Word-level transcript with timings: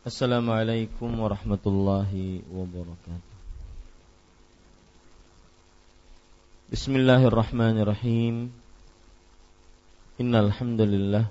Assalamualaikum 0.00 1.12
warahmatullahi 1.12 2.40
wabarakatuh. 2.48 3.36
Bismillahirrahmanirrahim. 6.72 8.48
Innal 10.16 10.56
hamdalillah 10.56 11.28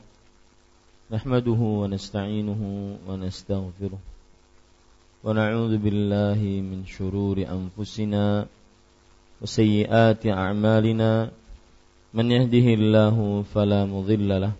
nahmaduhu 1.10 1.82
wa 1.82 1.90
nasta'inuhu 1.90 3.10
wa 3.10 3.18
nastaghfiruh. 3.18 3.98
Wa 3.98 5.34
na'udzu 5.34 5.82
billahi 5.82 6.62
min 6.62 6.86
shururi 6.86 7.50
anfusina 7.50 8.46
wa 8.46 9.50
sayyiati 9.50 10.30
a'malina. 10.30 11.34
Man 12.14 12.28
yahdihillahu 12.30 13.50
fala 13.50 13.90
mudilla 13.90 14.38
lahu 14.38 14.58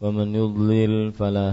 wa 0.00 0.16
man 0.16 0.32
yudlil 0.32 1.12
fala 1.12 1.52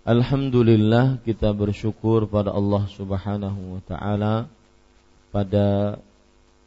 Alhamdulillah 0.00 1.20
kita 1.28 1.52
bersyukur 1.52 2.24
pada 2.24 2.56
Allah 2.56 2.88
Subhanahu 2.88 3.76
wa 3.76 3.82
taala 3.84 4.48
pada 5.28 6.00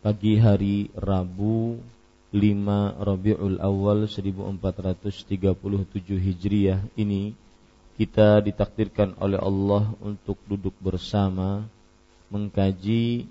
pagi 0.06 0.38
hari 0.38 0.94
Rabu 0.94 1.82
5 2.30 2.38
Rabiul 3.02 3.58
Awal 3.58 4.06
1437 4.06 5.34
Hijriah 6.14 6.86
ini 6.94 7.34
kita 7.98 8.38
ditakdirkan 8.38 9.18
oleh 9.18 9.42
Allah 9.42 9.98
untuk 9.98 10.38
duduk 10.46 10.78
bersama 10.78 11.66
mengkaji 12.30 13.26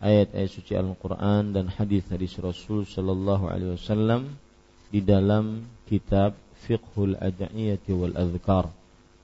ayat-ayat 0.00 0.48
suci 0.56 0.72
Al-Qur'an 0.72 1.52
dan 1.52 1.68
hadis-hadis 1.68 2.40
Rasul 2.40 2.88
sallallahu 2.88 3.44
alaihi 3.44 3.76
wasallam 3.76 4.40
di 4.88 5.04
dalam 5.04 5.68
kitab 5.84 6.32
Fiqhul 6.64 7.20
Ad'iyati 7.20 7.92
wal 7.92 8.16
Adhkar 8.16 8.72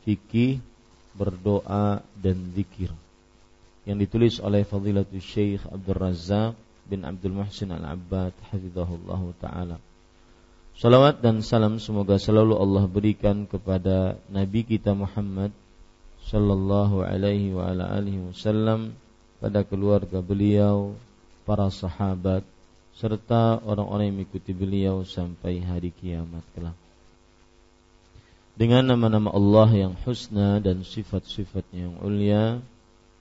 fikih, 0.09 0.65
berdoa 1.13 2.01
dan 2.17 2.57
zikir 2.57 2.89
yang 3.85 4.01
ditulis 4.01 4.37
oleh 4.41 4.65
Fadilatul 4.65 5.21
Syekh 5.21 5.65
Abdul 5.69 5.97
Razak 5.97 6.53
bin 6.89 7.09
Abdul 7.09 7.37
Muhsin 7.37 7.73
Al-Abbad 7.73 8.33
hafizahullah 8.49 9.21
taala. 9.41 9.77
Salawat 10.77 11.21
dan 11.25 11.41
salam 11.41 11.77
semoga 11.77 12.17
selalu 12.17 12.57
Allah 12.57 12.85
berikan 12.89 13.49
kepada 13.49 14.21
Nabi 14.33 14.65
kita 14.65 14.93
Muhammad 14.93 15.53
sallallahu 16.29 17.01
alaihi 17.05 17.57
wa 17.57 17.73
ala 17.73 17.97
alihi 17.97 18.29
wasallam 18.29 18.93
pada 19.41 19.65
keluarga 19.65 20.21
beliau, 20.21 20.93
para 21.49 21.73
sahabat 21.73 22.45
serta 22.93 23.61
orang-orang 23.65 24.13
yang 24.13 24.17
mengikuti 24.21 24.53
beliau 24.53 25.01
sampai 25.05 25.65
hari 25.65 25.97
kiamat 25.97 26.45
kelak 26.53 26.88
dengan 28.59 28.83
nama-nama 28.83 29.31
Allah 29.31 29.71
yang 29.87 29.95
husna 30.03 30.59
dan 30.59 30.83
sifat-sifatnya 30.83 31.87
yang 31.87 31.95
ulia 32.03 32.59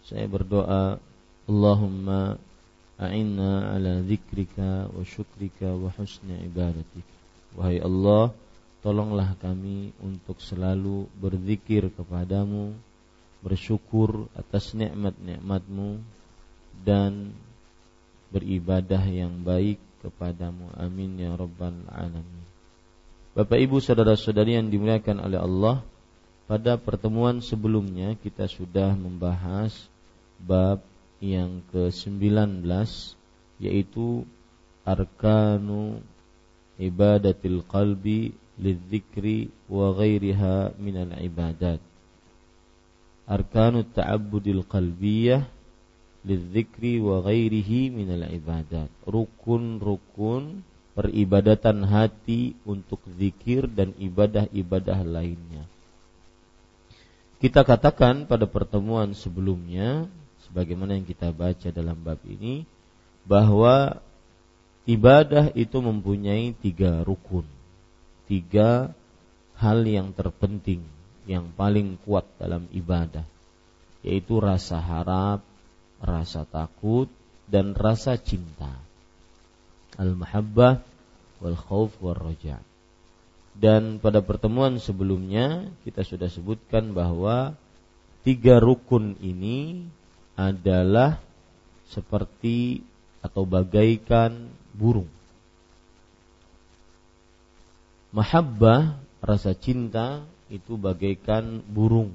saya 0.02 0.26
berdoa 0.26 0.98
Allahumma 1.46 2.42
a'inna 2.98 3.78
ala 3.78 4.02
zikrika 4.02 4.90
wa 4.90 5.06
syukrika 5.06 5.78
wa 5.78 5.94
husni 5.94 6.42
ibadatik 6.42 7.06
wahai 7.54 7.78
Allah 7.78 8.34
tolonglah 8.82 9.38
kami 9.38 9.94
untuk 10.02 10.42
selalu 10.42 11.06
berzikir 11.22 11.94
kepadamu 11.94 12.74
bersyukur 13.46 14.26
atas 14.34 14.74
nikmat-nikmatmu 14.74 16.02
dan 16.82 17.30
beribadah 18.34 19.06
yang 19.06 19.46
baik 19.46 19.78
kepadamu. 20.02 20.74
Amin 20.76 21.22
ya 21.22 21.38
rabbal 21.38 21.86
alamin 21.94 22.57
Bapak 23.38 23.62
Ibu 23.62 23.78
saudara-saudari 23.78 24.58
yang 24.58 24.74
dimuliakan 24.74 25.22
oleh 25.22 25.38
Allah, 25.38 25.86
pada 26.50 26.74
pertemuan 26.74 27.38
sebelumnya 27.38 28.18
kita 28.18 28.50
sudah 28.50 28.98
membahas 28.98 29.94
bab 30.42 30.82
yang 31.22 31.62
ke-19 31.70 32.66
yaitu 33.62 34.26
arkanu 34.82 36.02
ibadatil 36.82 37.62
qalbi 37.70 38.34
lidzikri 38.58 39.54
wa 39.70 39.94
ghairiha 39.94 40.74
minal 40.82 41.14
ibadat. 41.22 41.78
Arkanu 43.30 43.86
ta'abbudil 43.86 44.66
qalbiyah 44.66 45.46
lidzikri 46.26 46.98
wa 47.06 47.22
ghairihi 47.22 47.94
minal 47.94 48.34
ibadat. 48.34 48.90
Rukun-rukun 49.06 50.66
peribadatan 50.98 51.86
hati 51.86 52.58
untuk 52.66 52.98
zikir 53.22 53.70
dan 53.70 53.94
ibadah-ibadah 54.02 55.06
lainnya. 55.06 55.70
Kita 57.38 57.62
katakan 57.62 58.26
pada 58.26 58.50
pertemuan 58.50 59.14
sebelumnya, 59.14 60.10
sebagaimana 60.50 60.98
yang 60.98 61.06
kita 61.06 61.30
baca 61.30 61.70
dalam 61.70 62.02
bab 62.02 62.18
ini, 62.26 62.66
bahwa 63.30 64.02
ibadah 64.90 65.54
itu 65.54 65.78
mempunyai 65.78 66.58
tiga 66.58 67.06
rukun, 67.06 67.46
tiga 68.26 68.90
hal 69.62 69.86
yang 69.86 70.18
terpenting, 70.18 70.82
yang 71.30 71.54
paling 71.54 72.02
kuat 72.10 72.26
dalam 72.42 72.66
ibadah, 72.74 73.30
yaitu 74.02 74.42
rasa 74.42 74.82
harap, 74.82 75.46
rasa 76.02 76.42
takut, 76.50 77.06
dan 77.46 77.78
rasa 77.78 78.18
cinta 78.18 78.88
al-mahabbah 79.98 80.82
wal 81.42 81.58
khauf 81.58 81.92
wal 82.00 82.18
roja. 82.18 82.62
Dan 83.58 83.98
pada 83.98 84.22
pertemuan 84.22 84.78
sebelumnya 84.78 85.74
kita 85.82 86.06
sudah 86.06 86.30
sebutkan 86.30 86.94
bahwa 86.94 87.58
tiga 88.22 88.62
rukun 88.62 89.18
ini 89.18 89.82
adalah 90.38 91.18
seperti 91.90 92.86
atau 93.26 93.50
bagaikan 93.50 94.54
burung. 94.78 95.10
Mahabbah, 98.14 99.02
rasa 99.20 99.58
cinta 99.58 100.22
itu 100.48 100.78
bagaikan 100.78 101.66
burung. 101.66 102.14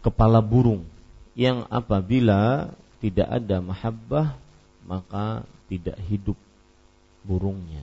Kepala 0.00 0.38
burung 0.38 0.86
yang 1.34 1.66
apabila 1.68 2.70
tidak 3.02 3.28
ada 3.28 3.58
mahabbah 3.60 4.38
maka 4.86 5.44
tidak 5.66 5.98
hidup 6.06 6.38
burungnya. 7.26 7.82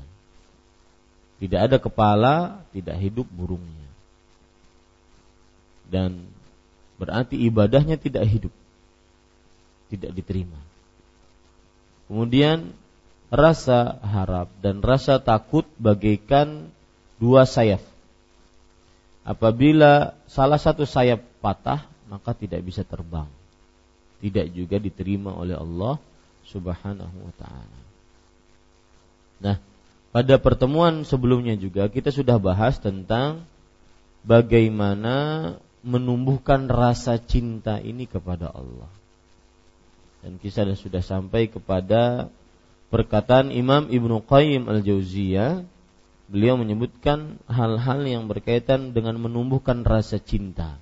Tidak 1.44 1.60
ada 1.60 1.78
kepala, 1.82 2.64
tidak 2.72 2.96
hidup 3.04 3.28
burungnya. 3.28 3.90
Dan 5.92 6.24
berarti 6.96 7.36
ibadahnya 7.36 8.00
tidak 8.00 8.24
hidup. 8.24 8.54
Tidak 9.92 10.12
diterima. 10.16 10.58
Kemudian 12.08 12.72
rasa 13.34 14.00
harap 14.00 14.48
dan 14.64 14.80
rasa 14.80 15.20
takut 15.20 15.68
bagaikan 15.76 16.72
dua 17.20 17.44
sayap. 17.44 17.82
Apabila 19.24 20.16
salah 20.28 20.60
satu 20.60 20.84
sayap 20.84 21.24
patah, 21.40 21.88
maka 22.12 22.36
tidak 22.36 22.64
bisa 22.64 22.84
terbang. 22.84 23.28
Tidak 24.24 24.52
juga 24.56 24.80
diterima 24.80 25.36
oleh 25.36 25.56
Allah 25.56 26.00
Subhanahu 26.54 27.18
wa 27.18 27.34
taala. 27.42 27.80
Nah, 29.42 29.58
pada 30.14 30.38
pertemuan 30.38 31.02
sebelumnya 31.02 31.58
juga 31.58 31.90
kita 31.90 32.14
sudah 32.14 32.38
bahas 32.38 32.78
tentang 32.78 33.50
bagaimana 34.22 35.16
menumbuhkan 35.84 36.70
rasa 36.70 37.18
cinta 37.18 37.82
ini 37.82 38.06
kepada 38.06 38.54
Allah. 38.54 38.88
Dan 40.24 40.40
kisah 40.40 40.64
sudah 40.80 41.04
sampai 41.04 41.52
kepada 41.52 42.32
perkataan 42.88 43.52
Imam 43.52 43.92
Ibnu 43.92 44.24
Qayyim 44.24 44.72
Al-Jauziyah 44.72 45.68
beliau 46.32 46.56
menyebutkan 46.56 47.42
hal-hal 47.52 48.00
yang 48.08 48.32
berkaitan 48.32 48.96
dengan 48.96 49.20
menumbuhkan 49.20 49.84
rasa 49.84 50.24
cinta. 50.24 50.80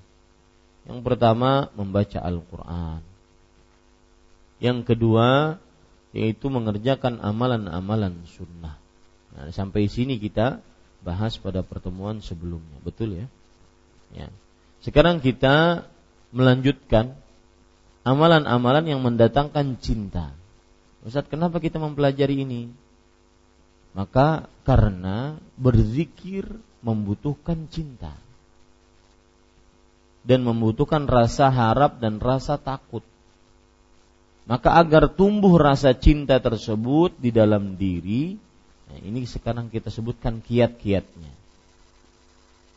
Yang 0.86 1.02
pertama 1.02 1.74
membaca 1.74 2.22
Al-Qur'an. 2.22 3.11
Yang 4.62 4.94
kedua 4.94 5.58
yaitu 6.14 6.52
mengerjakan 6.52 7.18
amalan-amalan 7.24 8.22
sunnah. 8.30 8.78
Nah, 9.32 9.48
sampai 9.50 9.88
sini 9.88 10.20
kita 10.20 10.60
bahas 11.02 11.40
pada 11.40 11.66
pertemuan 11.66 12.22
sebelumnya, 12.22 12.78
betul 12.84 13.16
ya? 13.16 13.28
Ya. 14.12 14.28
Sekarang 14.84 15.24
kita 15.24 15.88
melanjutkan 16.36 17.16
amalan-amalan 18.04 18.86
yang 18.86 19.02
mendatangkan 19.02 19.80
cinta. 19.80 20.36
Ustaz, 21.02 21.26
kenapa 21.32 21.58
kita 21.58 21.82
mempelajari 21.82 22.44
ini? 22.46 22.70
Maka 23.98 24.48
karena 24.64 25.40
berzikir 25.60 26.48
membutuhkan 26.86 27.68
cinta 27.68 28.16
dan 30.22 30.46
membutuhkan 30.46 31.10
rasa 31.10 31.50
harap 31.50 31.98
dan 31.98 32.22
rasa 32.22 32.62
takut. 32.62 33.02
Maka 34.50 34.74
agar 34.74 35.12
tumbuh 35.14 35.54
rasa 35.62 35.94
cinta 35.94 36.42
tersebut 36.42 37.14
di 37.22 37.30
dalam 37.30 37.78
diri, 37.78 38.36
nah 38.90 38.98
ini 39.00 39.24
sekarang 39.30 39.70
kita 39.70 39.94
sebutkan 39.94 40.42
kiat-kiatnya. 40.42 41.32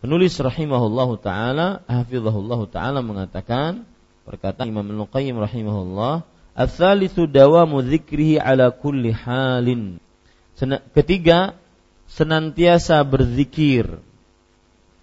Penulis 0.04 0.36
rahimahullah 0.36 1.08
taala, 1.16 1.80
hafizahullah 1.88 2.60
taala 2.68 3.00
mengatakan 3.00 3.88
perkataan 4.28 4.68
Imam 4.68 4.84
Al-Qayyim 4.84 5.40
rahimahullah, 5.40 6.28
"Ats-tsalitsu 6.52 7.24
dawamu 7.24 7.80
dzikrihi 7.80 8.36
ala 8.36 8.68
kulli 8.68 9.16
halin." 9.16 9.96
Ketiga, 10.92 11.56
senantiasa 12.04 13.00
berzikir 13.02 13.98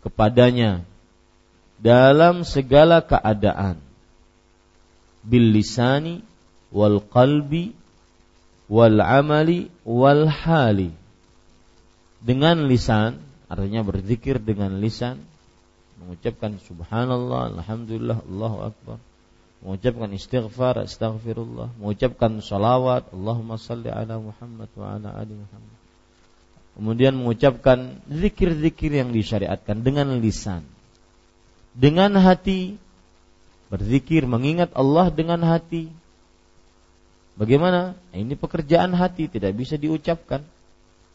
kepadanya 0.05 0.85
dalam 1.81 2.45
segala 2.45 3.01
keadaan. 3.01 3.81
Bil 5.25 5.49
lisani 5.49 6.21
wal 6.71 7.03
qalbi 7.03 7.75
wal 8.71 8.99
amali 8.99 9.69
wal 9.83 10.25
hali. 10.27 10.91
Dengan 12.21 12.65
lisan 12.65 13.31
Artinya 13.51 13.83
berzikir 13.83 14.39
dengan 14.39 14.79
lisan, 14.79 15.27
mengucapkan 15.99 16.55
subhanallah, 16.63 17.59
alhamdulillah, 17.59 18.23
Allahu 18.23 18.57
akbar. 18.71 18.97
Mengucapkan 19.59 20.07
istighfar, 20.15 20.87
astaghfirullah, 20.87 21.75
mengucapkan 21.75 22.39
salawat, 22.39 23.11
Allahumma 23.11 23.59
salli 23.59 23.91
ala 23.91 24.23
Muhammad 24.23 24.71
wa 24.71 24.87
ala 24.95 25.19
ali 25.19 25.35
Muhammad. 25.35 25.77
Kemudian 26.79 27.13
mengucapkan 27.19 27.99
zikir-zikir 28.07 29.03
yang 29.03 29.11
disyariatkan 29.11 29.83
dengan 29.83 30.23
lisan. 30.23 30.63
Dengan 31.75 32.15
hati 32.23 32.79
berzikir 33.67 34.23
mengingat 34.31 34.71
Allah 34.79 35.11
dengan 35.11 35.43
hati. 35.43 35.91
Bagaimana? 37.39 37.95
Ini 38.11 38.35
pekerjaan 38.35 38.91
hati 38.95 39.31
tidak 39.31 39.55
bisa 39.55 39.79
diucapkan. 39.79 40.43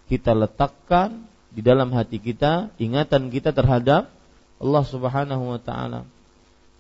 Kita 0.06 0.32
letakkan 0.32 1.26
di 1.50 1.60
dalam 1.64 1.90
hati 1.92 2.20
kita 2.20 2.70
ingatan 2.76 3.32
kita 3.32 3.50
terhadap 3.50 4.12
Allah 4.56 4.84
Subhanahu 4.86 5.56
wa 5.56 5.60
taala. 5.60 6.06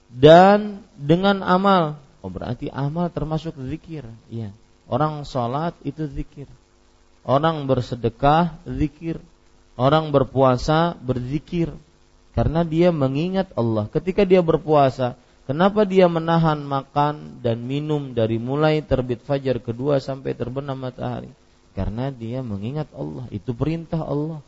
Dan 0.06 0.86
dengan 0.94 1.42
amal, 1.42 1.98
oh 2.22 2.30
berarti 2.30 2.70
amal 2.70 3.10
termasuk 3.10 3.58
zikir, 3.66 4.06
iya. 4.30 4.54
Orang 4.86 5.26
sholat 5.26 5.74
itu 5.82 6.06
zikir. 6.06 6.46
Orang 7.26 7.66
bersedekah 7.66 8.54
zikir. 8.64 9.18
Orang 9.76 10.14
berpuasa 10.14 10.96
berzikir 10.96 11.74
karena 12.32 12.64
dia 12.64 12.94
mengingat 12.94 13.50
Allah. 13.58 13.90
Ketika 13.92 14.24
dia 14.24 14.40
berpuasa, 14.40 15.18
kenapa 15.46 15.88
dia 15.88 16.10
menahan 16.10 16.60
makan 16.60 17.40
dan 17.40 17.62
minum 17.64 18.12
dari 18.12 18.36
mulai 18.36 18.84
terbit 18.84 19.24
fajar 19.24 19.62
kedua 19.62 20.02
sampai 20.02 20.36
terbenam 20.36 20.76
matahari? 20.76 21.32
Karena 21.72 22.12
dia 22.12 22.44
mengingat 22.44 22.90
Allah. 22.92 23.28
Itu 23.32 23.52
perintah 23.52 24.04
Allah. 24.04 24.40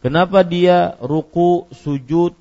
Kenapa 0.00 0.44
dia 0.44 0.94
ruku, 1.00 1.68
sujud, 1.72 2.36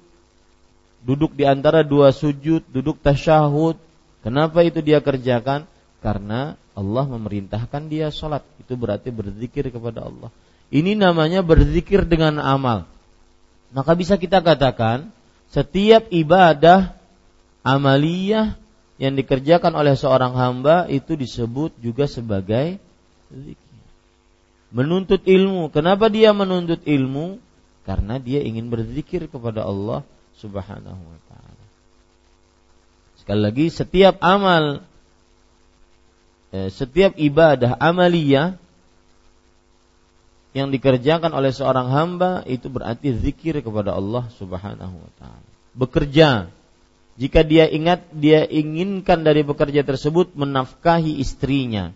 duduk 1.03 1.33
di 1.33 1.43
antara 1.47 1.81
dua 1.83 2.15
sujud, 2.15 2.63
duduk 2.71 2.99
tasyahud? 3.03 3.75
Kenapa 4.23 4.63
itu 4.63 4.79
dia 4.79 5.03
kerjakan? 5.03 5.67
Karena 5.99 6.55
Allah 6.75 7.05
memerintahkan 7.07 7.87
dia 7.87 8.11
sholat. 8.11 8.43
Itu 8.61 8.75
berarti 8.75 9.09
berzikir 9.09 9.69
kepada 9.69 10.05
Allah. 10.07 10.29
Ini 10.73 10.97
namanya 10.97 11.45
berzikir 11.45 12.03
dengan 12.03 12.41
amal. 12.41 12.89
Maka 13.75 13.91
bisa 13.93 14.15
kita 14.15 14.39
katakan 14.39 15.11
setiap 15.51 16.09
ibadah 16.09 16.95
amaliyah 17.65 18.55
yang 19.01 19.17
dikerjakan 19.17 19.73
oleh 19.75 19.97
seorang 19.97 20.37
hamba 20.37 20.85
itu 20.87 21.17
disebut 21.17 21.75
juga 21.81 22.05
sebagai 22.05 22.77
zikir. 23.33 23.81
Menuntut 24.71 25.25
ilmu. 25.25 25.73
Kenapa 25.73 26.07
dia 26.07 26.31
menuntut 26.31 26.85
ilmu? 26.85 27.43
karena 27.85 28.17
dia 28.17 28.41
ingin 28.41 28.67
berzikir 28.67 29.29
kepada 29.29 29.61
Allah 29.63 30.01
Subhanahu 30.41 31.01
wa 31.05 31.19
taala. 31.29 31.65
Sekali 33.21 33.41
lagi 33.45 33.65
setiap 33.69 34.17
amal 34.19 34.83
eh, 36.49 36.73
setiap 36.73 37.13
ibadah 37.15 37.77
amaliyah 37.77 38.57
yang 40.57 40.73
dikerjakan 40.73 41.29
oleh 41.31 41.53
seorang 41.53 41.93
hamba 41.93 42.41
itu 42.49 42.67
berarti 42.67 43.13
zikir 43.21 43.61
kepada 43.61 43.93
Allah 43.93 44.27
Subhanahu 44.33 44.95
wa 44.97 45.11
taala. 45.21 45.49
Bekerja 45.77 46.49
jika 47.15 47.47
dia 47.47 47.71
ingat 47.71 48.03
dia 48.11 48.43
inginkan 48.43 49.23
dari 49.23 49.41
bekerja 49.47 49.87
tersebut 49.87 50.35
menafkahi 50.35 51.15
istrinya. 51.23 51.95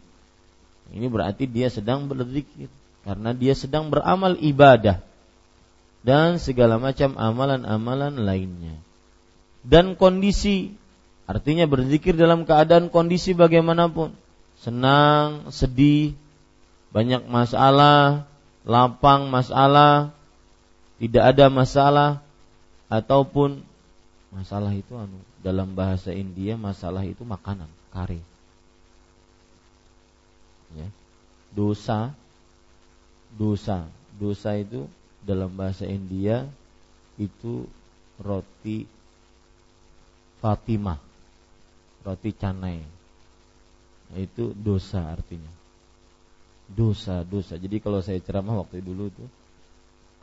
Ini 0.89 1.05
berarti 1.11 1.45
dia 1.45 1.67
sedang 1.67 2.07
berzikir 2.07 2.71
karena 3.03 3.35
dia 3.35 3.53
sedang 3.53 3.91
beramal 3.91 4.39
ibadah 4.39 5.03
dan 6.01 6.39
segala 6.39 6.79
macam 6.79 7.19
amalan-amalan 7.19 8.15
lainnya. 8.23 8.79
Dan 9.59 9.99
kondisi 9.99 10.71
artinya 11.27 11.67
berzikir 11.67 12.15
dalam 12.15 12.47
keadaan 12.47 12.87
kondisi 12.87 13.35
bagaimanapun, 13.35 14.15
senang, 14.63 15.51
sedih, 15.51 16.15
banyak 16.95 17.27
masalah, 17.27 18.25
lapang 18.63 19.27
masalah, 19.27 20.15
tidak 20.97 21.23
ada 21.35 21.45
masalah 21.51 22.09
ataupun 22.89 23.61
masalah 24.29 24.73
itu 24.73 24.93
anu 24.93 25.17
dalam 25.41 25.73
bahasa 25.73 26.13
India 26.13 26.55
masalah 26.55 27.05
itu 27.05 27.25
makanan, 27.25 27.69
kare. 27.93 28.21
Ya. 30.77 30.85
Dosa 31.49 32.13
dosa, 33.35 33.85
dosa 34.17 34.57
itu 34.57 34.89
dalam 35.21 35.53
bahasa 35.53 35.85
India 35.85 36.47
itu 37.19 37.67
roti 38.17 38.87
Fatimah, 40.39 40.95
roti 42.07 42.31
canai. 42.31 42.79
Itu 44.15 44.55
dosa 44.55 45.03
artinya. 45.03 45.51
Dosa, 46.71 47.27
dosa. 47.27 47.59
Jadi 47.59 47.83
kalau 47.83 47.99
saya 47.99 48.23
ceramah 48.23 48.63
waktu 48.63 48.79
dulu 48.79 49.11
itu, 49.11 49.25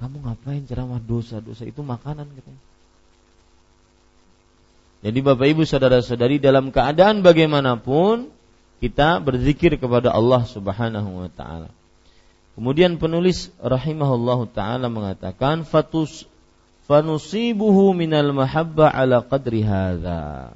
kamu 0.01 0.25
ngapain 0.25 0.65
ceramah 0.65 0.99
dosa, 0.99 1.39
dosa 1.39 1.69
itu 1.69 1.85
makanan 1.85 2.27
katanya. 2.33 2.63
Jadi 5.07 5.23
Bapak 5.23 5.47
Ibu 5.47 5.63
saudara-saudari 5.63 6.43
dalam 6.43 6.75
keadaan 6.75 7.23
bagaimanapun 7.23 8.27
kita 8.83 9.23
berzikir 9.23 9.79
kepada 9.79 10.11
Allah 10.11 10.43
Subhanahu 10.43 11.23
wa 11.23 11.31
taala. 11.31 11.71
Kemudian 12.59 12.99
penulis 12.99 13.55
rahimahullahu 13.63 14.51
taala 14.51 14.91
mengatakan 14.91 15.63
fatus 15.63 16.27
fanusibuhu 16.91 17.95
minal 17.95 18.35
mahabbah 18.35 18.91
ala 18.91 19.23
qadri 19.23 19.63
hadza. 19.63 20.51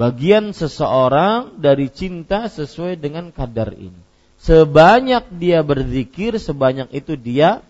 Bagian 0.00 0.56
seseorang 0.56 1.60
dari 1.60 1.92
cinta 1.92 2.48
sesuai 2.48 2.96
dengan 2.96 3.28
kadar 3.36 3.76
ini. 3.76 4.00
Sebanyak 4.40 5.28
dia 5.36 5.60
berzikir, 5.60 6.40
sebanyak 6.40 6.88
itu 6.96 7.20
dia 7.20 7.60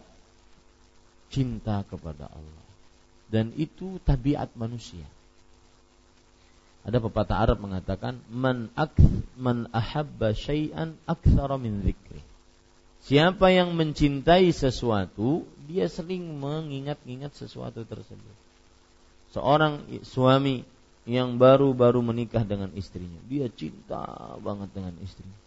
cinta 1.26 1.82
kepada 1.90 2.30
Allah. 2.30 2.66
Dan 3.26 3.50
itu 3.58 3.98
tabiat 4.06 4.54
manusia. 4.54 5.02
Ada 6.82 6.98
pepatah 6.98 7.38
Arab 7.38 7.62
mengatakan 7.62 8.18
man 8.26 8.66
man 9.38 9.70
ahabba 9.70 10.34
syai'an 10.34 10.98
aktsara 11.06 11.54
min 11.54 11.86
dzikri. 11.86 12.18
Siapa 13.02 13.50
yang 13.50 13.74
mencintai 13.74 14.50
sesuatu, 14.54 15.46
dia 15.66 15.90
sering 15.90 16.38
mengingat-ingat 16.38 17.34
sesuatu 17.34 17.82
tersebut. 17.82 18.36
Seorang 19.34 20.06
suami 20.06 20.62
yang 21.02 21.34
baru-baru 21.34 21.98
menikah 21.98 22.46
dengan 22.46 22.70
istrinya, 22.78 23.18
dia 23.26 23.50
cinta 23.50 24.06
banget 24.38 24.70
dengan 24.70 24.94
istrinya. 25.02 25.38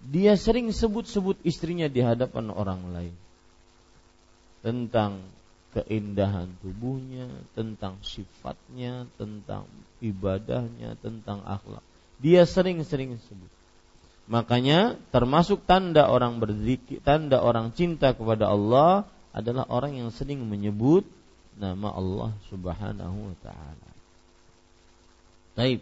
Dia 0.00 0.38
sering 0.38 0.72
sebut-sebut 0.72 1.42
istrinya 1.44 1.90
di 1.92 2.00
hadapan 2.00 2.48
orang 2.48 2.80
lain. 2.94 3.14
Tentang 4.64 5.28
keindahan 5.76 6.48
tubuhnya, 6.64 7.28
tentang 7.52 8.00
sifatnya, 8.00 9.04
tentang 9.20 9.68
ibadahnya, 10.00 10.98
tentang 11.00 11.42
akhlak. 11.46 11.84
Dia 12.18 12.42
sering-sering 12.44 13.18
sebut. 13.28 13.50
Makanya 14.28 15.00
termasuk 15.08 15.64
tanda 15.64 16.12
orang 16.12 16.36
berzikir, 16.36 17.00
tanda 17.00 17.40
orang 17.40 17.72
cinta 17.72 18.12
kepada 18.12 18.52
Allah 18.52 19.08
adalah 19.32 19.64
orang 19.72 19.96
yang 19.96 20.10
sering 20.12 20.44
menyebut 20.44 21.08
nama 21.56 21.88
Allah 21.96 22.30
Subhanahu 22.52 23.32
wa 23.32 23.36
taala. 23.40 23.88
Baik. 25.56 25.80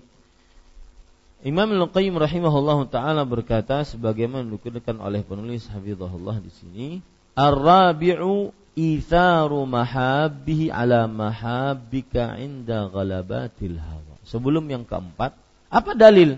Imam 1.45 1.69
Al-Qayyim 1.69 2.17
rahimahullahu 2.17 2.89
taala 2.89 3.27
berkata 3.27 3.85
sebagaimana 3.85 4.47
dikutipkan 4.49 4.97
oleh 5.03 5.21
penulis 5.21 5.69
Hafizahullah 5.69 6.41
di 6.41 6.51
sini, 6.55 6.89
"Ar-rabi'u 7.37 8.55
itharu 8.77 9.65
mahabbihi 9.65 10.69
ala 10.69 11.09
mahabbika 11.09 12.37
inda 12.37 12.87
ghalabatil 12.93 13.81
hawa. 13.81 14.15
Sebelum 14.29 14.69
yang 14.69 14.85
keempat, 14.85 15.33
apa 15.73 15.97
dalil 15.97 16.37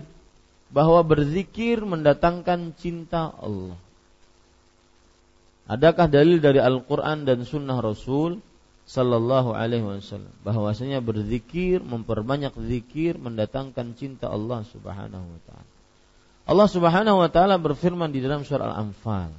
bahwa 0.71 1.03
berzikir 1.03 1.83
mendatangkan 1.83 2.73
cinta 2.79 3.35
Allah? 3.35 3.75
Adakah 5.69 6.09
dalil 6.09 6.41
dari 6.41 6.57
Al-Quran 6.57 7.29
dan 7.29 7.45
Sunnah 7.45 7.77
Rasul 7.77 8.41
Sallallahu 8.89 9.53
Alaihi 9.53 9.85
Wasallam 9.85 10.33
bahwasanya 10.41 10.97
berzikir 10.97 11.77
memperbanyak 11.77 12.57
zikir 12.65 13.21
mendatangkan 13.21 13.93
cinta 13.93 14.33
Allah 14.33 14.65
Subhanahu 14.65 15.29
Wa 15.29 15.41
Taala. 15.45 15.69
Allah 16.49 16.67
Subhanahu 16.73 17.17
Wa 17.21 17.29
Taala 17.29 17.61
berfirman 17.61 18.09
di 18.09 18.17
dalam 18.17 18.41
surah 18.41 18.73
Al-Anfal 18.73 19.29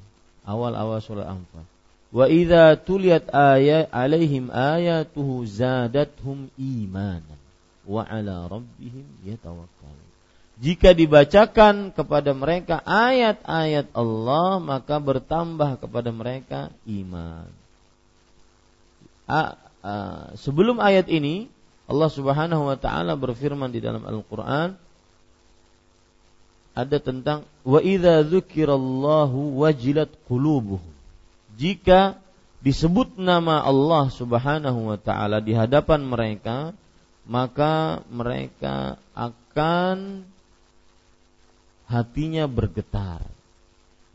awal-awal 0.46 1.02
surah 1.02 1.26
Al-Anfal 1.26 1.66
Wa 2.10 2.26
idza 2.26 2.74
tuliyat 2.74 3.30
ayat 3.30 3.86
alaihim 3.94 4.50
ayatuhu 4.50 5.46
zadathum 5.46 6.50
imanan 6.58 7.38
wa 7.86 8.02
ala 8.02 8.50
rabbihim 8.50 9.06
yatawakkalun. 9.22 10.08
Jika 10.60 10.92
dibacakan 10.92 11.94
kepada 11.94 12.36
mereka 12.36 12.82
ayat-ayat 12.84 13.94
Allah 13.96 14.58
maka 14.58 14.98
bertambah 14.98 15.80
kepada 15.80 16.10
mereka 16.10 16.74
iman. 16.84 17.48
Sebelum 20.36 20.82
ayat 20.82 21.06
ini 21.08 21.48
Allah 21.86 22.10
Subhanahu 22.10 22.68
wa 22.68 22.76
taala 22.76 23.14
berfirman 23.14 23.70
di 23.70 23.78
dalam 23.78 24.02
Al-Qur'an 24.02 24.74
ada 26.74 26.98
tentang 26.98 27.46
wa 27.62 27.80
idza 27.80 28.26
dzukirallahu 28.26 29.62
wajilat 29.62 30.10
qulubuhum 30.26 30.89
jika 31.60 32.16
disebut 32.64 33.20
nama 33.20 33.60
Allah 33.60 34.08
Subhanahu 34.08 34.88
wa 34.88 34.96
taala 34.96 35.44
di 35.44 35.52
hadapan 35.52 36.00
mereka, 36.00 36.72
maka 37.28 38.00
mereka 38.08 38.96
akan 39.12 40.24
hatinya 41.84 42.48
bergetar. 42.48 43.28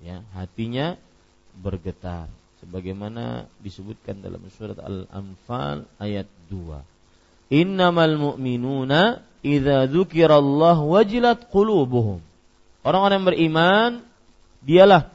Ya, 0.01 0.25
hatinya 0.33 0.97
bergetar 1.53 2.29
sebagaimana 2.65 3.45
disebutkan 3.61 4.25
dalam 4.25 4.41
surat 4.57 4.81
Al-Anfal 4.81 5.85
ayat 6.01 6.25
2. 6.49 6.81
Innamal 7.53 8.17
mu'minuna 8.17 9.21
idza 9.45 9.85
dzukirallah 9.85 10.81
wajilat 10.81 11.45
qulubuhum. 11.53 12.17
Orang-orang 12.81 13.21
yang 13.21 13.29
beriman 13.29 13.91
dialah 14.65 15.14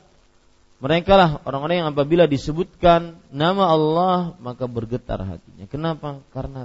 mereka 0.80 1.12
lah 1.12 1.30
orang-orang 1.44 1.84
yang 1.84 1.90
apabila 1.92 2.24
disebutkan 2.24 3.20
nama 3.28 3.68
Allah 3.68 4.32
maka 4.40 4.64
bergetar 4.64 5.20
hatinya. 5.20 5.68
Kenapa? 5.68 6.24
Karena 6.32 6.64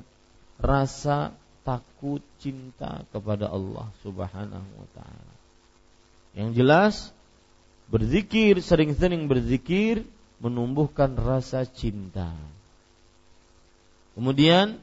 rasa 0.55 1.35
takut 1.67 2.23
cinta 2.39 3.03
kepada 3.11 3.51
Allah 3.51 3.91
Subhanahu 4.07 4.69
wa 4.79 4.87
taala. 4.95 5.33
Yang 6.31 6.49
jelas 6.55 6.95
berzikir 7.91 8.63
sering-sering 8.63 9.27
berzikir 9.27 10.07
menumbuhkan 10.39 11.19
rasa 11.19 11.67
cinta. 11.67 12.31
Kemudian 14.15 14.79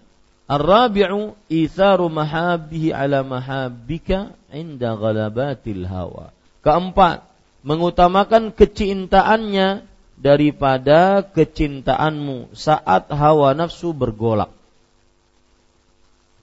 Ar-rabi'u 0.53 1.33
itharu 1.49 2.13
mahabbihi 2.13 2.93
ala 2.93 3.25
mahabbika 3.25 4.37
inda 4.53 4.93
ghalabatil 4.93 5.89
hawa. 5.89 6.35
Keempat, 6.61 7.25
mengutamakan 7.63 8.51
kecintaannya 8.55 9.87
daripada 10.19 11.27
kecintaanmu 11.27 12.55
saat 12.55 13.11
hawa 13.11 13.55
nafsu 13.59 13.91
bergolak. 13.91 14.51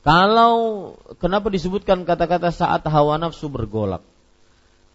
Kalau 0.04 0.54
kenapa 1.20 1.52
disebutkan 1.52 2.08
kata-kata 2.08 2.52
saat 2.52 2.84
hawa 2.88 3.20
nafsu 3.20 3.52
bergolak? 3.52 4.04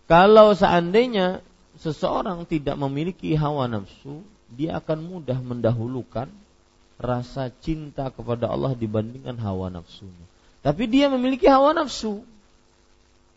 Kalau 0.05 0.53
seandainya 0.53 1.41
seseorang 1.81 2.45
tidak 2.45 2.77
memiliki 2.77 3.33
hawa 3.37 3.69
nafsu, 3.69 4.21
dia 4.53 4.81
akan 4.81 5.01
mudah 5.01 5.39
mendahulukan 5.41 6.29
rasa 7.01 7.51
cinta 7.61 8.09
kepada 8.13 8.49
Allah 8.49 8.77
dibandingkan 8.77 9.37
hawa 9.41 9.73
nafsunya. 9.73 10.25
Tapi 10.65 10.89
dia 10.89 11.13
memiliki 11.13 11.45
hawa 11.49 11.77
nafsu. 11.77 12.25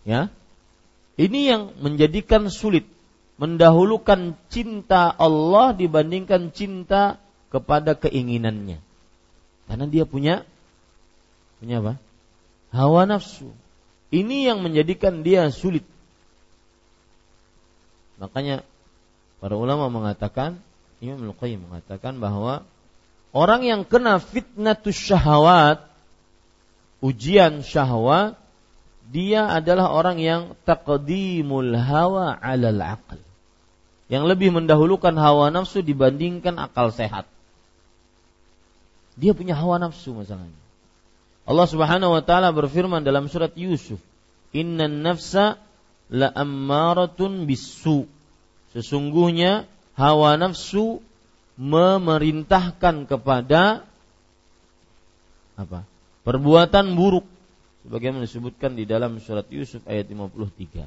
Ya, 0.08 0.32
ini 1.18 1.50
yang 1.50 1.74
menjadikan 1.82 2.48
sulit 2.54 2.86
mendahulukan 3.38 4.34
cinta 4.50 5.14
Allah 5.14 5.74
dibandingkan 5.74 6.50
cinta 6.54 7.22
kepada 7.54 7.94
keinginannya. 7.94 8.82
Karena 9.70 9.86
dia 9.86 10.06
punya 10.10 10.46
punya 11.62 11.82
apa? 11.82 11.94
Hawa 12.74 13.06
nafsu. 13.06 13.54
Ini 14.10 14.52
yang 14.52 14.66
menjadikan 14.66 15.22
dia 15.22 15.50
sulit. 15.54 15.86
Makanya 18.18 18.66
para 19.38 19.54
ulama 19.54 19.94
mengatakan, 19.94 20.58
Imam 20.98 21.30
Al-Qayyim 21.30 21.70
mengatakan 21.70 22.18
bahwa 22.18 22.66
orang 23.30 23.62
yang 23.62 23.82
kena 23.86 24.18
fitnatus 24.18 24.98
syahwat, 24.98 25.86
ujian 27.06 27.62
syahwat 27.62 28.40
dia 29.08 29.48
adalah 29.48 29.88
orang 29.96 30.20
yang 30.20 30.42
taqdimul 30.68 31.72
hawa 31.80 32.36
alal 32.36 32.82
aql. 32.84 33.20
Yang 34.12 34.24
lebih 34.36 34.50
mendahulukan 34.56 35.16
hawa 35.16 35.52
nafsu 35.52 35.84
dibandingkan 35.84 36.60
akal 36.60 36.92
sehat. 36.92 37.28
Dia 39.16 39.32
punya 39.32 39.56
hawa 39.56 39.80
nafsu 39.80 40.12
masalahnya. 40.12 40.56
Allah 41.48 41.68
Subhanahu 41.68 42.12
wa 42.20 42.24
taala 42.24 42.52
berfirman 42.52 43.08
dalam 43.08 43.32
surat 43.32 43.56
Yusuf, 43.56 44.00
"Innan 44.52 45.04
nafsa 45.04 45.60
la 46.12 46.28
ammaratun 46.32 47.48
bisu." 47.48 48.08
Sesungguhnya 48.76 49.68
hawa 49.96 50.36
nafsu 50.36 51.00
memerintahkan 51.56 53.08
kepada 53.08 53.88
apa? 55.56 55.88
Perbuatan 56.28 57.00
buruk 57.00 57.26
sebagaimana 57.88 58.28
disebutkan 58.28 58.76
di 58.76 58.84
dalam 58.84 59.16
surat 59.24 59.48
Yusuf 59.48 59.80
ayat 59.88 60.12
53. 60.12 60.84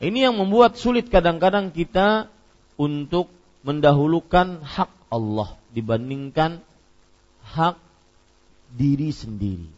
Ini 0.00 0.18
yang 0.32 0.40
membuat 0.40 0.80
sulit 0.80 1.12
kadang-kadang 1.12 1.68
kita 1.68 2.32
untuk 2.80 3.28
mendahulukan 3.60 4.64
hak 4.64 4.88
Allah 5.12 5.52
dibandingkan 5.76 6.64
hak 7.44 7.76
diri 8.72 9.12
sendiri. 9.12 9.68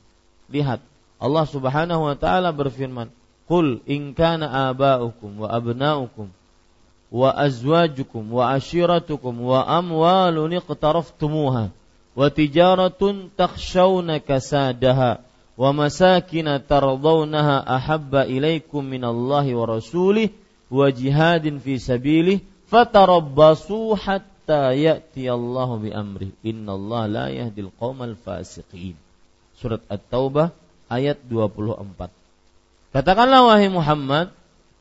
Lihat, 0.46 0.78
Allah 1.18 1.44
Subhanahu 1.50 2.06
wa 2.06 2.14
taala 2.14 2.54
berfirman, 2.54 3.10
"Qul 3.50 3.82
in 3.90 4.14
kana 4.14 4.70
aba'ukum 4.70 5.42
wa 5.42 5.50
abna'ukum 5.50 6.30
wa 7.10 7.30
azwajukum 7.34 8.30
wa 8.30 8.54
ashiratukum 8.54 9.42
wa 9.42 9.66
amwalun 9.66 10.54
iqtaraftumuha 10.54 11.74
wa 12.14 12.26
tijaratun 12.30 13.34
takhshawna 13.34 14.22
kasadaha 14.22 15.22
wa 15.54 15.70
masakin 15.70 16.50
tardawnaha 16.62 17.62
ahabba 17.62 18.26
ilaikum 18.26 18.82
minallahi 18.82 19.54
wa 19.54 19.64
rasulih 19.78 20.34
wa 20.70 20.90
jihadin 20.90 21.62
fi 21.62 21.78
sabilih 21.78 22.42
fatarabbasu 22.66 23.94
hatta 23.94 24.74
ya'ti 24.74 25.30
Allah 25.30 25.68
bi 25.78 25.94
amrih. 25.94 26.34
Innallaha 26.42 27.06
la 27.06 27.26
yahdil 27.30 27.70
qaumal 27.78 28.18
fasiqin. 28.18 28.98
Surat 29.54 29.80
at-taubah 29.86 30.50
ayat 30.88 31.20
24 31.26 32.12
katakanlah 32.92 33.40
wahai 33.48 33.68
Muhammad 33.72 34.30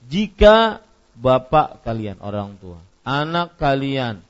jika 0.06 0.84
bapak 1.18 1.82
kalian 1.82 2.20
orang 2.20 2.60
tua 2.60 2.80
anak 3.02 3.56
kalian 3.58 4.22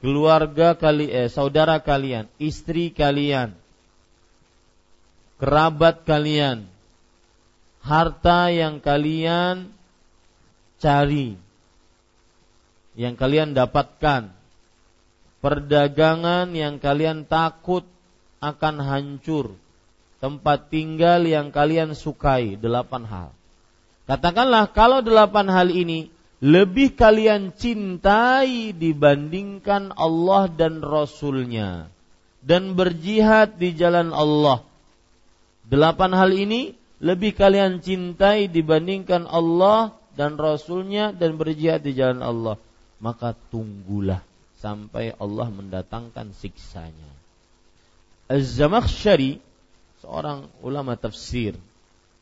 keluarga 0.00 0.76
kali 0.76 1.08
eh, 1.08 1.28
saudara 1.28 1.80
kalian 1.80 2.28
istri 2.40 2.92
kalian 2.92 3.56
kerabat 5.38 6.06
kalian, 6.06 6.68
harta 7.82 8.48
yang 8.54 8.78
kalian 8.78 9.70
cari, 10.78 11.34
yang 12.94 13.18
kalian 13.18 13.52
dapatkan, 13.52 14.30
perdagangan 15.42 16.54
yang 16.54 16.78
kalian 16.78 17.26
takut 17.26 17.84
akan 18.38 18.76
hancur, 18.80 19.58
tempat 20.22 20.70
tinggal 20.70 21.26
yang 21.26 21.50
kalian 21.50 21.92
sukai, 21.92 22.54
delapan 22.56 23.04
hal. 23.04 23.28
Katakanlah 24.04 24.68
kalau 24.76 25.00
delapan 25.00 25.48
hal 25.48 25.72
ini 25.72 26.12
lebih 26.44 26.92
kalian 26.92 27.56
cintai 27.56 28.76
dibandingkan 28.76 29.96
Allah 29.96 30.44
dan 30.52 30.84
Rasulnya 30.84 31.88
dan 32.44 32.76
berjihad 32.76 33.56
di 33.56 33.72
jalan 33.72 34.12
Allah 34.12 34.60
Delapan 35.74 36.14
hal 36.14 36.30
ini 36.30 36.70
lebih 37.02 37.34
kalian 37.34 37.82
cintai 37.82 38.46
dibandingkan 38.46 39.26
Allah 39.26 39.90
dan 40.14 40.38
Rasulnya 40.38 41.10
dan 41.10 41.34
berjihad 41.34 41.82
di 41.82 41.98
jalan 41.98 42.22
Allah. 42.22 42.62
Maka 43.02 43.34
tunggulah 43.50 44.22
sampai 44.62 45.18
Allah 45.18 45.50
mendatangkan 45.50 46.30
siksanya. 46.38 47.10
Az-Zamakhsyari 48.30 49.42
seorang 49.98 50.46
ulama 50.62 50.94
tafsir 50.94 51.58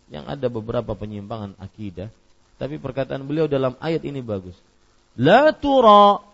yang 0.09 0.25
ada 0.33 0.49
beberapa 0.49 0.97
penyimpangan 0.97 1.53
akidah, 1.61 2.09
tapi 2.57 2.81
perkataan 2.81 3.29
beliau 3.29 3.53
dalam 3.53 3.77
ayat 3.85 4.01
ini 4.09 4.25
bagus. 4.25 4.57
La 5.21 5.53
tura 5.53 6.25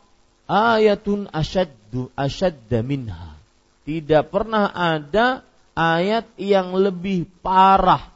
ayatun 0.47 1.27
asyadda 1.35 2.79
minha. 2.87 3.35
Tidak 3.83 4.23
pernah 4.31 4.71
ada 4.71 5.48
ayat 5.79 6.27
yang 6.35 6.75
lebih 6.75 7.31
parah, 7.39 8.11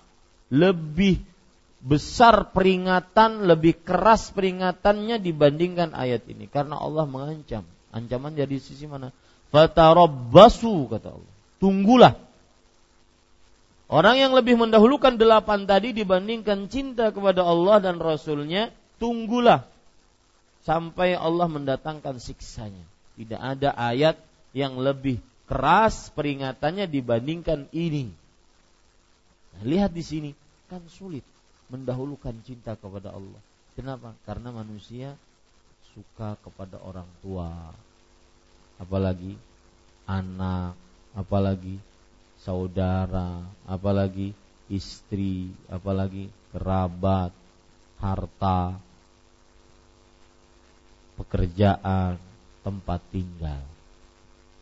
lebih 0.51 1.23
besar 1.79 2.51
peringatan, 2.51 3.47
lebih 3.47 3.79
keras 3.87 4.35
peringatannya 4.35 5.23
dibandingkan 5.23 5.95
ayat 5.95 6.27
ini 6.27 6.51
karena 6.51 6.83
Allah 6.83 7.07
mengancam. 7.07 7.63
Ancaman 7.95 8.35
dari 8.35 8.59
sisi 8.59 8.89
mana? 8.91 9.15
Fatarabbasu 9.55 10.91
kata 10.91 11.15
Allah. 11.15 11.35
Tunggulah. 11.63 12.19
Orang 13.93 14.17
yang 14.17 14.33
lebih 14.33 14.57
mendahulukan 14.57 15.21
delapan 15.21 15.69
tadi 15.69 15.93
dibandingkan 15.93 16.67
cinta 16.73 17.13
kepada 17.13 17.45
Allah 17.45 17.77
dan 17.85 18.01
Rasulnya, 18.01 18.73
tunggulah 18.97 19.69
sampai 20.65 21.13
Allah 21.13 21.45
mendatangkan 21.45 22.17
siksanya. 22.17 22.89
Tidak 23.21 23.37
ada 23.37 23.77
ayat 23.77 24.17
yang 24.57 24.81
lebih 24.81 25.21
keras 25.53 26.09
peringatannya 26.17 26.89
dibandingkan 26.89 27.69
ini. 27.77 28.09
Nah, 29.53 29.63
lihat 29.69 29.93
di 29.93 30.01
sini 30.01 30.31
kan 30.65 30.81
sulit 30.89 31.21
mendahulukan 31.69 32.33
cinta 32.41 32.73
kepada 32.73 33.13
Allah. 33.13 33.37
Kenapa? 33.77 34.17
Karena 34.25 34.49
manusia 34.49 35.13
suka 35.93 36.41
kepada 36.41 36.81
orang 36.81 37.05
tua, 37.21 37.53
apalagi 38.81 39.37
anak, 40.09 40.73
apalagi 41.13 41.77
saudara, 42.41 43.45
apalagi 43.69 44.33
istri, 44.73 45.53
apalagi 45.69 46.33
kerabat, 46.57 47.29
harta, 48.01 48.81
pekerjaan, 51.21 52.17
tempat 52.65 53.01
tinggal. 53.13 53.72